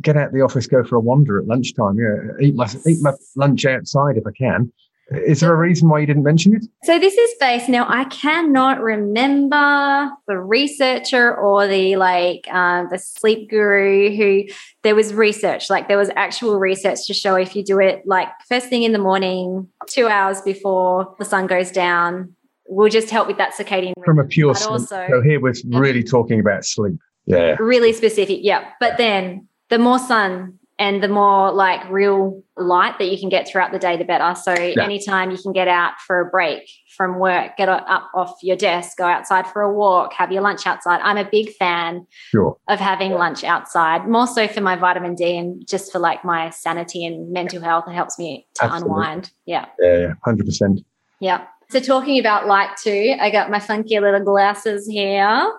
[0.03, 1.99] get out the office, go for a wander at lunchtime.
[1.99, 4.73] Yeah, eat my eat my lunch outside if I can.
[5.11, 6.65] Is there a reason why you didn't mention it?
[6.85, 7.85] So this is based now.
[7.89, 14.45] I cannot remember the researcher or the like uh, the sleep guru who
[14.83, 15.69] there was research.
[15.69, 18.93] Like there was actual research to show if you do it like first thing in
[18.93, 22.37] the morning, two hours before the sun goes down,
[22.69, 24.05] will just help with that circadian rhythm.
[24.05, 24.71] From a pure sleep.
[24.71, 27.01] Also, so here we're really talking about sleep.
[27.27, 27.57] Yeah.
[27.59, 28.39] Really specific.
[28.43, 28.71] Yeah.
[28.79, 33.47] But then the more sun and the more like real light that you can get
[33.47, 34.35] throughout the day the better.
[34.35, 34.83] So yeah.
[34.83, 36.63] anytime you can get out for a break
[36.97, 40.67] from work get up off your desk go outside for a walk have your lunch
[40.67, 41.01] outside.
[41.03, 42.57] I'm a big fan sure.
[42.69, 43.19] of having yeah.
[43.19, 47.31] lunch outside more so for my vitamin d and just for like my sanity and
[47.31, 47.85] mental health.
[47.87, 48.91] It helps me to Absolutely.
[48.91, 49.33] unwind.
[49.45, 49.67] Yeah.
[49.79, 50.85] Yeah, yeah 100%
[51.21, 51.47] yeah.
[51.69, 55.53] So talking about light too i got my funky little glasses here.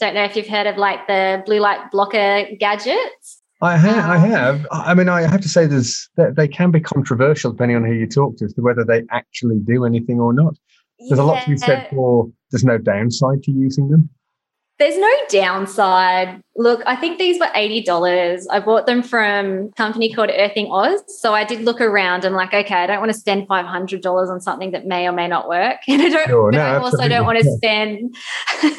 [0.00, 4.10] Don't know if you've heard of like the blue light blocker gadgets I um, have.
[4.10, 4.66] I have.
[4.70, 8.06] I mean, I have to say, there's they can be controversial depending on who you
[8.06, 10.54] talk to as to whether they actually do anything or not.
[10.98, 11.24] There's yeah.
[11.24, 12.30] a lot to be said for.
[12.50, 14.10] There's no downside to using them.
[14.80, 16.42] There's no downside.
[16.56, 18.46] Look, I think these were $80.
[18.50, 21.02] I bought them from a company called Earthing Oz.
[21.20, 22.24] So I did look around.
[22.24, 25.28] I'm like, okay, I don't want to spend $500 on something that may or may
[25.28, 25.80] not work.
[25.86, 28.16] And I don't, sure, no, I also don't want to spend,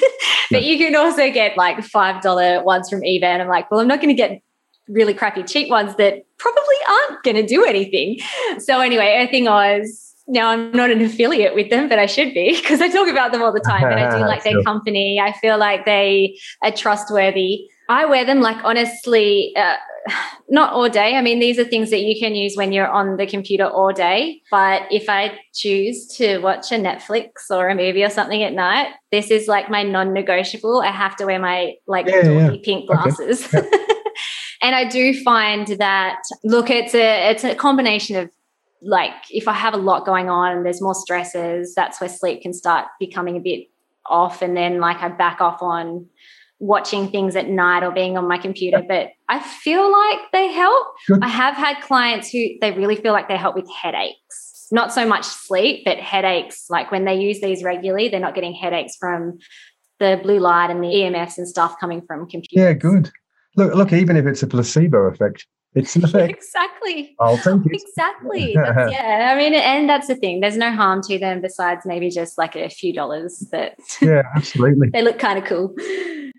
[0.49, 3.23] but you can also get like $5 ones from eBay.
[3.23, 4.41] And I'm like, well, I'm not going to get
[4.87, 8.19] really crappy cheap ones that probably aren't going to do anything.
[8.59, 10.07] So anyway, Earthing Oz.
[10.27, 13.31] Now I'm not an affiliate with them, but I should be because I talk about
[13.31, 13.83] them all the time.
[13.85, 15.19] And I do like their company.
[15.19, 17.67] I feel like they are trustworthy.
[17.89, 19.75] I wear them like honestly, uh,
[20.49, 21.15] not all day.
[21.15, 23.91] I mean, these are things that you can use when you're on the computer all
[23.91, 24.41] day.
[24.49, 28.93] But if I choose to watch a Netflix or a movie or something at night,
[29.11, 30.81] this is like my non-negotiable.
[30.81, 32.55] I have to wear my like yeah, yeah.
[32.63, 33.53] pink glasses.
[33.53, 33.67] Okay.
[34.61, 38.29] And I do find that look, it's a it's a combination of
[38.81, 42.41] like if I have a lot going on and there's more stresses, that's where sleep
[42.41, 43.67] can start becoming a bit
[44.05, 44.41] off.
[44.41, 46.07] And then like I back off on
[46.59, 48.83] watching things at night or being on my computer.
[48.87, 50.87] But I feel like they help.
[51.07, 51.23] Good.
[51.23, 54.67] I have had clients who they really feel like they help with headaches.
[54.71, 56.67] Not so much sleep, but headaches.
[56.69, 59.39] Like when they use these regularly, they're not getting headaches from
[59.99, 62.63] the blue light and the EMFs and stuff coming from computers.
[62.63, 63.11] Yeah, good.
[63.55, 63.93] Look, look.
[63.93, 66.31] Even if it's a placebo effect, it's an effect.
[66.31, 67.15] exactly.
[67.19, 67.81] I'll take it.
[67.81, 68.53] Exactly.
[68.55, 69.31] That's, yeah.
[69.33, 70.39] I mean, and that's the thing.
[70.39, 73.39] There's no harm to them besides maybe just like a few dollars.
[73.51, 74.89] That yeah, absolutely.
[74.93, 75.73] they look kind of cool.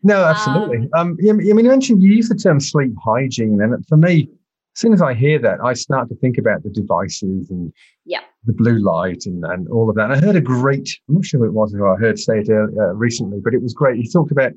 [0.02, 0.88] No, absolutely.
[0.94, 4.28] Um, um, I mean, you mentioned you use the term sleep hygiene, and for me,
[4.74, 7.72] as soon as I hear that, I start to think about the devices and
[8.06, 8.20] yeah.
[8.44, 10.10] the blue light and, and all of that.
[10.10, 12.38] And I heard a great, I'm not sure who it was who I heard say
[12.38, 14.00] it uh, recently, but it was great.
[14.00, 14.52] He talked about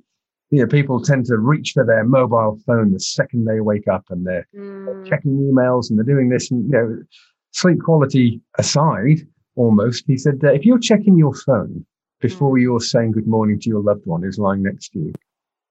[0.51, 4.05] you know, people tend to reach for their mobile phone the second they wake up
[4.09, 4.85] and they're, mm.
[4.85, 6.51] they're checking emails and they're doing this.
[6.51, 7.03] And, you know,
[7.51, 9.19] sleep quality aside,
[9.55, 11.85] almost, he said that if you're checking your phone
[12.21, 12.61] before mm.
[12.61, 15.13] you're saying good morning to your loved one who's lying next to you,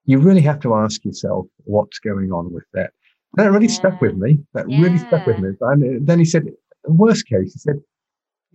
[0.05, 2.91] you really have to ask yourself what's going on with that.
[3.35, 3.73] That really yeah.
[3.73, 4.37] stuck with me.
[4.53, 4.81] That yeah.
[4.81, 5.49] really stuck with me.
[5.61, 6.47] And then he said,
[6.85, 7.79] worst case, he said,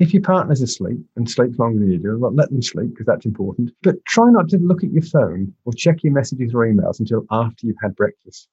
[0.01, 3.07] if your partner's asleep and sleeps longer than you do, well, let them sleep because
[3.07, 3.71] that's important.
[3.83, 7.27] But try not to look at your phone or check your messages or emails until
[7.31, 8.49] after you've had breakfast.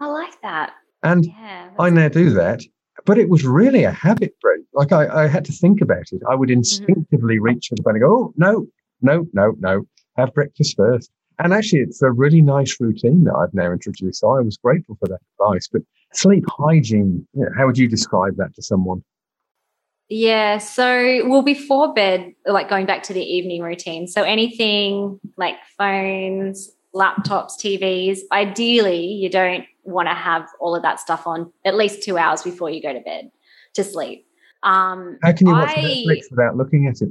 [0.00, 0.72] I like that.
[1.02, 1.68] And Yeah.
[1.78, 2.62] I now do that,
[3.04, 4.64] but it was really a habit break.
[4.72, 6.22] Like I, I had to think about it.
[6.28, 6.58] I would mm-hmm.
[6.58, 8.66] instinctively reach for the phone and go, oh, no,
[9.02, 11.10] no, no, no, have breakfast first.
[11.38, 14.20] And actually, it's a really nice routine that I've now introduced.
[14.20, 15.68] So I was grateful for that advice.
[15.70, 19.02] But sleep hygiene, you know, how would you describe that to someone?
[20.10, 20.58] Yeah.
[20.58, 24.08] So, well, before bed, like going back to the evening routine.
[24.08, 30.98] So, anything like phones, laptops, TVs, ideally, you don't want to have all of that
[31.00, 33.30] stuff on at least two hours before you go to bed
[33.74, 34.26] to sleep.
[34.64, 37.10] Um, How can you watch I- Netflix without looking at it?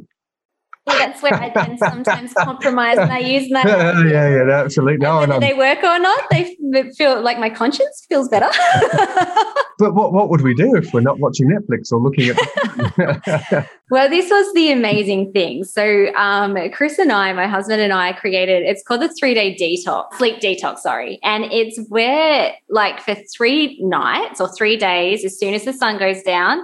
[0.86, 4.98] Well, that's where I then sometimes compromise and I use my yeah, yeah, yeah, absolutely.
[4.98, 6.56] No, whether I'm- they work or not, they
[6.98, 8.48] feel like my conscience feels better.
[9.78, 14.10] but what, what would we do if we're not watching Netflix or looking at Well,
[14.10, 15.64] this was the amazing thing.
[15.64, 18.64] So, um, Chris and I, my husband and I, created.
[18.64, 20.80] It's called the three day detox, sleep detox.
[20.80, 25.74] Sorry, and it's where, like, for three nights or three days, as soon as the
[25.74, 26.60] sun goes down,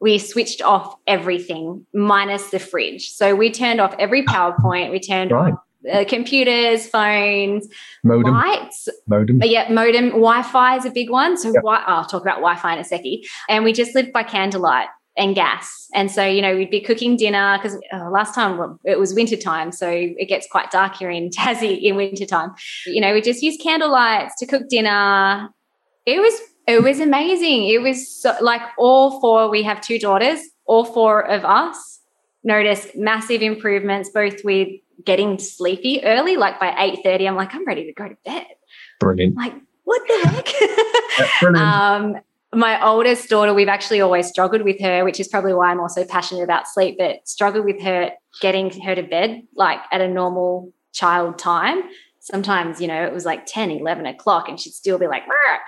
[0.00, 3.10] we switched off everything minus the fridge.
[3.10, 4.90] So we turned off every PowerPoint.
[4.90, 5.52] We turned Right.
[5.54, 5.58] off
[5.92, 7.68] uh, computers, phones,
[8.02, 8.34] modem?
[8.34, 9.38] lights, Modem.
[9.38, 11.36] but yeah, modem, Wi-Fi is a big one.
[11.36, 11.62] So Yep.
[11.62, 13.22] wi- I'll talk about Wi-Fi in a second.
[13.48, 15.86] And we just lived by candlelight and gas.
[15.94, 19.36] And so, you know, we'd be cooking dinner because uh, last time it was winter
[19.36, 19.70] time.
[19.70, 22.50] So it gets quite dark here in Tassie in winter time.
[22.86, 25.48] You know, we just use candle lights to cook dinner.
[26.04, 26.34] It was,
[26.66, 27.68] it was amazing.
[27.68, 32.00] It was so, like all four, we have two daughters, all four of us
[32.44, 34.68] noticed massive improvements, both with
[35.04, 36.70] getting sleepy early, like by
[37.04, 38.46] 8.30, I'm like, I'm ready to go to bed
[39.00, 39.36] Brilliant.
[39.36, 39.54] like
[39.84, 41.56] what the heck brilliant.
[41.56, 42.16] um
[42.54, 46.04] my oldest daughter we've actually always struggled with her which is probably why i'm also
[46.04, 48.10] passionate about sleep but struggled with her
[48.40, 51.82] getting her to bed like at a normal child time
[52.26, 55.60] sometimes you know it was like 10 11 o'clock and she'd still be like right.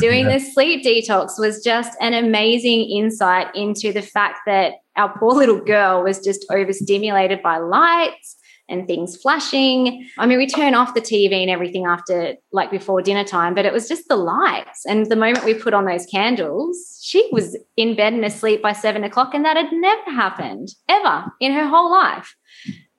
[0.00, 0.32] Doing yeah.
[0.32, 5.60] this sleep detox was just an amazing insight into the fact that our poor little
[5.60, 8.36] girl was just overstimulated by lights
[8.68, 10.08] and things flashing.
[10.18, 13.66] I mean, we turn off the TV and everything after, like before dinner time, but
[13.66, 14.84] it was just the lights.
[14.86, 18.72] And the moment we put on those candles, she was in bed and asleep by
[18.72, 22.34] seven o'clock, and that had never happened ever in her whole life.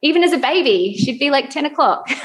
[0.03, 2.07] Even as a baby, she'd be like 10 o'clock.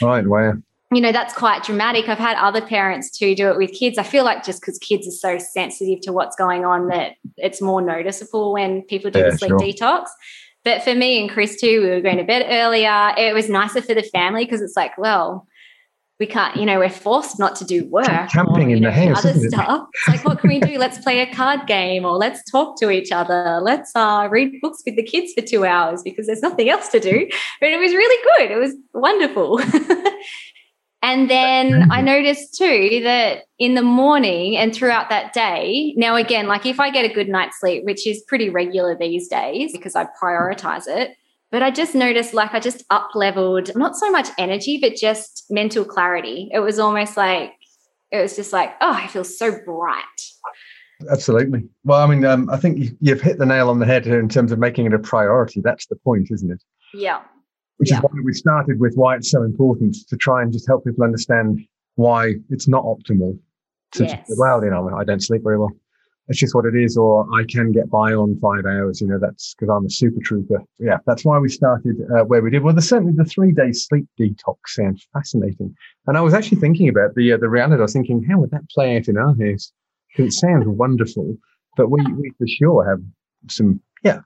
[0.00, 0.54] Right, wow.
[0.90, 4.02] you know that's quite dramatic i've had other parents too do it with kids i
[4.02, 7.82] feel like just because kids are so sensitive to what's going on that it's more
[7.82, 9.58] noticeable when people do Yeah, the sleep sure.
[9.58, 10.06] detox
[10.64, 13.82] but for me and chris too we were going to bed earlier it was nicer
[13.82, 15.46] for the family because it's like well
[16.22, 18.92] we can't you know we're forced not to do work Camping or, in you the
[18.92, 19.50] house, other isn't it?
[19.50, 19.88] stuff.
[19.92, 20.78] It's like what can we do?
[20.78, 23.58] Let's play a card game or let's talk to each other.
[23.60, 27.00] Let's uh, read books with the kids for two hours because there's nothing else to
[27.00, 27.28] do.
[27.60, 28.50] But it was really good.
[28.52, 29.60] It was wonderful.
[31.04, 36.46] And then I noticed too that in the morning and throughout that day, now again,
[36.46, 39.96] like if I get a good night's sleep, which is pretty regular these days because
[39.96, 41.16] I prioritize it,
[41.52, 45.44] but I just noticed like I just up leveled not so much energy, but just
[45.50, 46.48] mental clarity.
[46.50, 47.52] It was almost like,
[48.10, 50.02] it was just like, oh, I feel so bright.
[51.10, 51.64] Absolutely.
[51.84, 54.18] Well, I mean, um, I think you, you've hit the nail on the head here
[54.18, 55.60] in terms of making it a priority.
[55.62, 56.62] That's the point, isn't it?
[56.94, 57.20] Yeah.
[57.76, 57.98] Which Yeah.
[57.98, 61.04] is why we started with why it's so important to try and just help people
[61.04, 61.60] understand
[61.96, 63.38] why it's not optimal
[63.92, 64.30] to Yes.
[64.38, 65.72] well, you know, I don't sleep very well.
[66.28, 69.00] It's just what it is, or I can get by on five hours.
[69.00, 70.62] You know, that's because I'm a super trooper.
[70.78, 72.62] Yeah, that's why we started uh, where we did.
[72.62, 75.74] Well, the, certainly the three day sleep detox sounds fascinating.
[76.06, 77.80] And I was actually thinking about the uh, the reality.
[77.80, 79.72] I was thinking, how would that play out in our house?
[80.16, 81.36] Because it sounds wonderful,
[81.76, 83.00] but we we for sure have
[83.50, 84.20] some yeah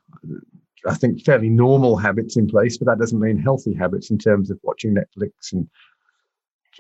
[0.87, 4.51] I think fairly normal habits in place, but that doesn't mean healthy habits in terms
[4.51, 5.67] of watching Netflix and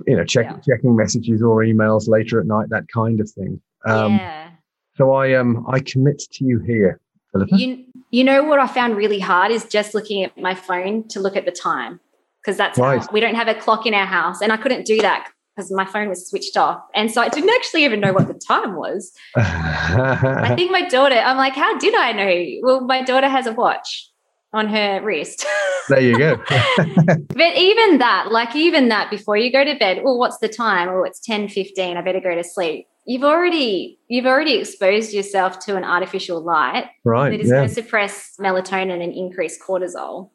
[0.06, 0.58] you know check, Yeah.
[0.68, 3.60] checking messages or emails later at night, that kind of thing.
[3.86, 4.50] Um, yeah.
[4.96, 7.00] So I um I commit to you here,
[7.34, 7.58] Filipa.
[7.58, 11.20] You, you know what I found really hard is just looking at my phone to
[11.20, 12.00] look at the time
[12.42, 13.00] because that's Right.
[13.00, 15.70] how we don't have a clock in our house, and I couldn't do that because
[15.70, 18.74] my phone was switched off, and so I didn't actually even know what the time
[18.76, 19.12] was.
[19.34, 22.60] I think my daughter, I'm like, how did I know?
[22.62, 24.10] Well, my daughter has a watch
[24.54, 25.44] on her wrist.
[25.90, 26.36] there you go.
[26.48, 30.88] but even that, like even that, before you go to bed, well, what's the time?
[30.88, 31.96] Oh, it's 10, 15.
[31.96, 32.86] I better go to sleep.
[33.06, 37.30] You've already you've already exposed yourself to an artificial light right.
[37.30, 37.56] that is Yeah.
[37.56, 40.30] going to suppress melatonin and increase cortisol.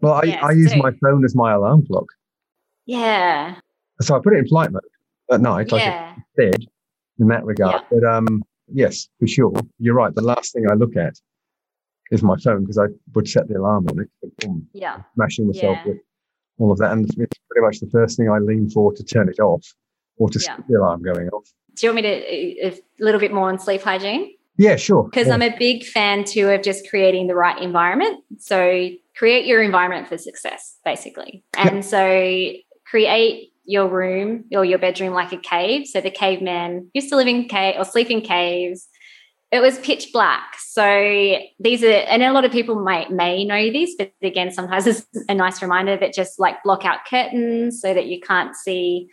[0.00, 2.06] Well, I, Yes, I use so- my phone as my alarm clock,
[2.86, 3.56] Yeah.
[4.00, 4.82] so I put it in flight mode
[5.30, 6.14] at night, like Yeah.
[6.36, 6.64] bed
[7.18, 7.82] in that regard.
[7.90, 8.42] But um,
[8.72, 9.52] yes, for sure.
[9.78, 10.14] You're right.
[10.14, 11.14] The last thing I look at
[12.10, 14.08] is my phone because I would set the alarm on it.
[14.38, 15.02] Boom, Yeah.
[15.14, 15.92] smashing myself Yeah.
[15.92, 15.98] with
[16.58, 16.92] all of that.
[16.92, 19.66] And it's pretty much the first thing I lean for to turn it off
[20.18, 20.54] or to Yeah.
[20.54, 21.46] stop the alarm going off.
[21.76, 24.34] Do you want me to uh, a little bit more on sleep hygiene?
[24.58, 25.04] Yeah, sure.
[25.04, 25.34] Because Yeah.
[25.34, 28.24] I'm a big fan too of just creating the right environment.
[28.38, 31.44] So create your environment for success, basically.
[31.56, 32.52] And so
[32.86, 35.86] create your room or your bedroom like a cave.
[35.86, 38.88] So the caveman used to live in cave or sleep in caves.
[39.52, 40.54] It was pitch black.
[40.58, 44.86] So these are, and a lot of people might may know this, but again, sometimes
[44.86, 49.08] it's a nice reminder that just like block out curtains so that you can't see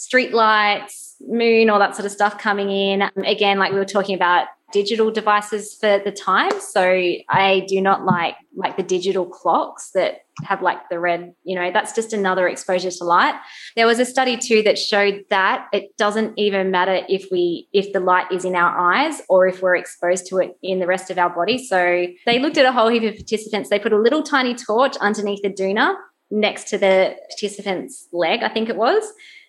[0.00, 3.02] street lights, moon, all that sort of stuff coming in.
[3.26, 6.58] Again, like we were talking about digital devices for the time.
[6.58, 6.82] So
[7.28, 11.70] I do not like like the digital clocks that have like the red, you know,
[11.70, 13.34] that's just another exposure to light.
[13.76, 17.92] There was a study too that showed that it doesn't even matter if we if
[17.92, 21.10] the light is in our eyes or if we're exposed to it in the rest
[21.10, 21.58] of our body.
[21.58, 23.68] So they looked at a whole heap of participants.
[23.68, 25.94] They put a little tiny torch underneath the doona
[26.30, 29.04] next to the participant's leg, I think it was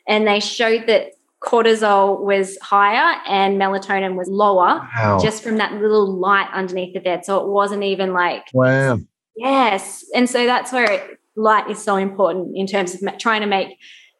[0.07, 5.19] and they showed that cortisol was higher and melatonin was lower Wow.
[5.21, 7.25] just from that little light underneath the bed.
[7.25, 8.99] So it wasn't even like, wow.
[9.35, 10.05] yes.
[10.15, 13.69] And so that's where it, light is so important in terms of trying to make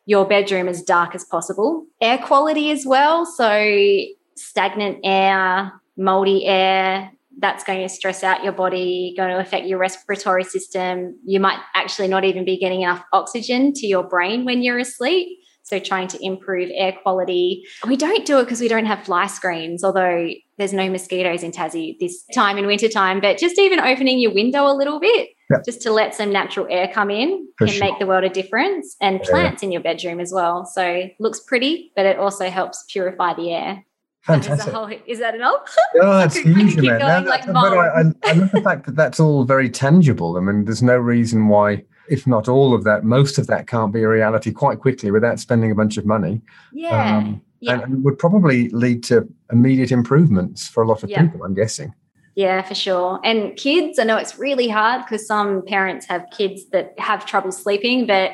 [0.08, 1.86] your bedroom as dark as possible.
[2.02, 3.26] Air quality as well.
[3.26, 4.02] So
[4.36, 9.78] stagnant air, moldy air, that's going to stress out your body, going to affect your
[9.78, 11.18] respiratory system.
[11.26, 15.28] You might actually not even be getting enough oxygen to your brain when you're asleep.
[15.72, 17.64] So, trying to improve air quality.
[17.88, 21.52] We don't do it because we don't have fly screens, although there's no mosquitoes in
[21.54, 23.22] Tassie this time in wintertime.
[23.22, 25.60] But just even opening your window a little bit, Yeah.
[25.66, 27.86] just to let some natural air come in, For can sure.
[27.88, 28.98] make the world a difference.
[29.00, 29.30] And Yeah.
[29.30, 30.66] plants in your bedroom as well.
[30.66, 33.86] So, looks pretty, but it also helps purify the air.
[34.28, 34.74] That is, a Fantastic.
[34.74, 35.74] whole, is that enough?
[36.02, 37.00] Oh, that's huge, man.
[37.00, 39.70] going No, like that's- but I, I, I love the fact that that's all very
[39.70, 40.36] tangible.
[40.36, 43.94] I mean, there's no reason why, if not all of that, most of that can't
[43.94, 46.42] be a reality quite quickly without spending a bunch of money.
[46.74, 47.18] Yeah.
[47.18, 47.82] Um, yeah.
[47.82, 51.24] And, would probably lead to immediate improvements for a lot of Yeah.
[51.24, 51.94] people, I'm guessing.
[52.36, 53.20] Yeah, for sure.
[53.24, 57.52] And kids, I know it's really hard because some parents have kids that have trouble
[57.52, 58.32] sleeping, but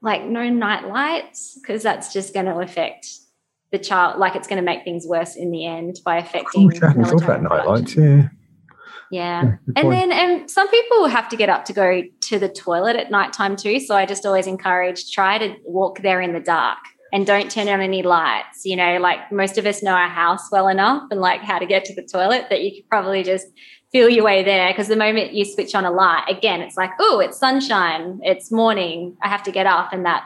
[0.00, 3.06] like no night lights, because that's just going to affect
[3.70, 4.18] the child.
[4.18, 6.70] Like it's going to make things worse in the end by affecting.
[6.82, 7.96] I hadn't thought about night lights.
[7.96, 8.28] Yeah.
[9.12, 9.56] Yeah.
[9.76, 13.10] And then and some people have to get up to go to the toilet at
[13.10, 13.78] nighttime too.
[13.78, 16.78] So I just always encourage try to walk there in the dark
[17.12, 18.64] and don't turn on any lights.
[18.64, 21.66] You know, like most of us know our house well enough and like how to
[21.66, 23.48] get to the toilet that you could probably just
[23.92, 24.72] feel your way there.
[24.72, 28.50] Because the moment you switch on a light, again, it's like, oh, it's sunshine, it's
[28.50, 29.18] morning.
[29.22, 30.24] I have to get up and that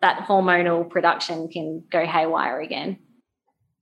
[0.00, 2.96] that hormonal production can go haywire again.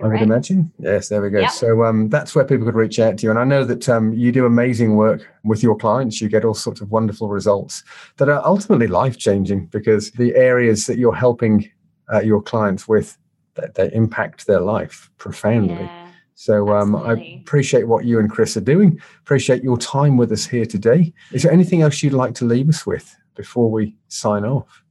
[0.03, 0.72] I would imagine.
[0.80, 1.40] Yes, there we go.
[1.40, 1.51] Yep.
[1.53, 3.30] So um, that's where people could reach out to you.
[3.30, 6.20] And I know that um, you do amazing work with your clients.
[6.20, 7.84] You get all sorts of wonderful results
[8.16, 11.70] that are ultimately life changing because the areas that you're helping
[12.12, 13.16] uh, your clients with,
[13.55, 15.84] they, they impact their life profoundly.
[15.84, 16.09] Yeah.
[16.34, 19.01] So um, I appreciate what you and Chris are doing.
[19.20, 21.12] Appreciate your time with us here today.
[21.30, 24.82] Is there anything else you'd like to leave us with before we sign off?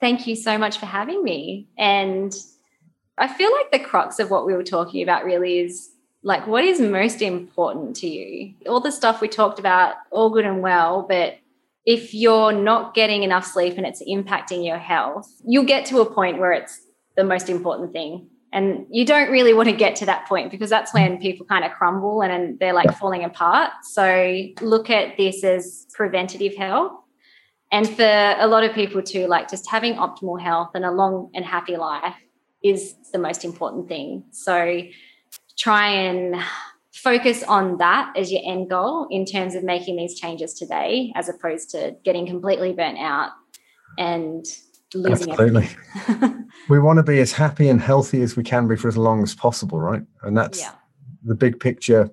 [0.00, 1.68] Thank you so much for having me.
[1.78, 2.34] And
[3.18, 5.90] i feel like the crux of what we were talking about really is
[6.22, 8.54] like what is most important to you?
[8.66, 11.38] All the stuff we talked about all good and well but
[11.86, 16.10] if you're not getting enough sleep and it's impacting your health you'll get to a
[16.10, 16.80] point where it's
[17.16, 18.28] the most important thing.
[18.52, 21.64] And you don't really want to get to that point because that's when people kind
[21.64, 23.70] of crumble and, they're like falling apart.
[23.84, 26.92] So look at this as preventative health
[27.72, 31.30] and for a lot of people too like just having optimal health and a long
[31.34, 32.14] and happy life
[32.62, 34.82] is the most important thing so
[35.58, 36.36] try and
[36.92, 41.28] focus on that as your end goal in terms of making these changes today as
[41.28, 43.30] opposed to getting completely burnt out
[43.98, 44.44] and
[44.94, 45.68] losing Absolutely.
[46.68, 49.22] We want to be as happy and healthy as we can be for as long
[49.22, 50.02] as possible, right?
[50.22, 50.72] And that's yeah
[51.24, 52.10] the big picture,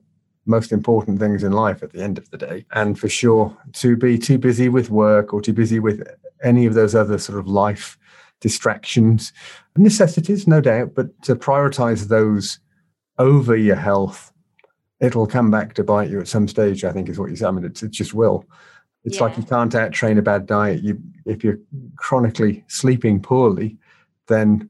[0.47, 2.65] most important things in life at the end of the day.
[2.71, 6.07] And for sure, to be too busy with work or too busy with
[6.43, 7.97] any of those other sort of life
[8.39, 9.33] distractions,
[9.75, 12.59] necessities, no doubt, but to prioritize those
[13.17, 14.31] over your health,
[14.99, 16.83] it'll come back to bite you at some stage.
[16.83, 17.47] I think is what you said.
[17.47, 18.45] I mean, it, it just will.
[19.03, 19.23] It's yeah.
[19.23, 20.83] like you can't out train a bad diet.
[20.83, 21.59] You, if you're
[21.95, 23.77] chronically sleeping poorly,
[24.27, 24.69] then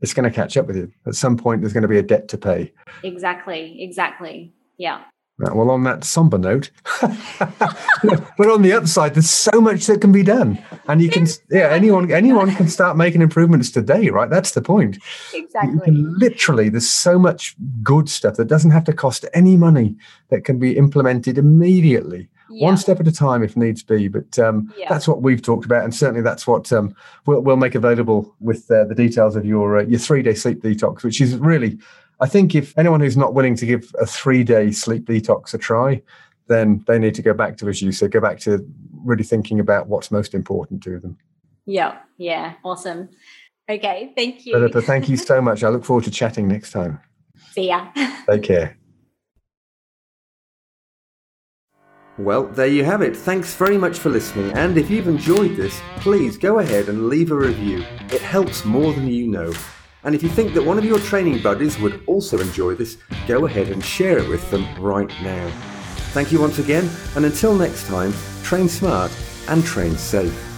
[0.00, 0.92] it's going to catch up with you.
[1.06, 2.72] At some point, there's going to be a debt to pay.
[3.02, 3.82] Exactly.
[3.82, 4.52] Exactly.
[4.82, 5.04] Yeah.
[5.38, 6.70] Well, on that somber note,
[7.00, 11.68] but on the upside, there's so much that can be done, and you can, yeah,
[11.68, 14.28] anyone, anyone can start making improvements today, right?
[14.28, 14.98] That's the point.
[15.32, 15.72] Exactly.
[15.72, 19.96] You can literally, there's so much good stuff that doesn't have to cost any money
[20.28, 22.66] that can be implemented immediately, yeah.
[22.66, 24.08] one step at a time, if needs be.
[24.08, 24.88] But um, yeah.
[24.88, 26.94] that's what we've talked about, and certainly that's what um,
[27.26, 30.62] we'll, we'll make available with uh, the details of your uh, your three day sleep
[30.62, 31.78] detox, which is really
[32.22, 35.58] I think if anyone who's not willing to give a three day sleep detox a
[35.58, 36.00] try,
[36.46, 38.64] then they need to go back to, as you said, go back to
[39.04, 41.18] really thinking about what's most important to them.
[41.66, 43.08] Yeah, yeah, awesome.
[43.68, 44.54] Okay, thank you.
[44.54, 45.64] Filipa, thank you so much.
[45.64, 47.00] I look forward to chatting next time.
[47.50, 47.88] See ya.
[48.30, 48.78] Take care.
[52.18, 53.16] Well, there you have it.
[53.16, 54.52] Thanks very much for listening.
[54.52, 57.84] And if you've enjoyed this, please go ahead and leave a review.
[58.12, 59.52] It helps more than you know.
[60.04, 62.98] And if you think that one of your training buddies would also enjoy this,
[63.28, 65.48] go ahead and share it with them right now.
[66.12, 69.10] Thank you once again, and until next time, train smart
[69.48, 70.51] and train safe.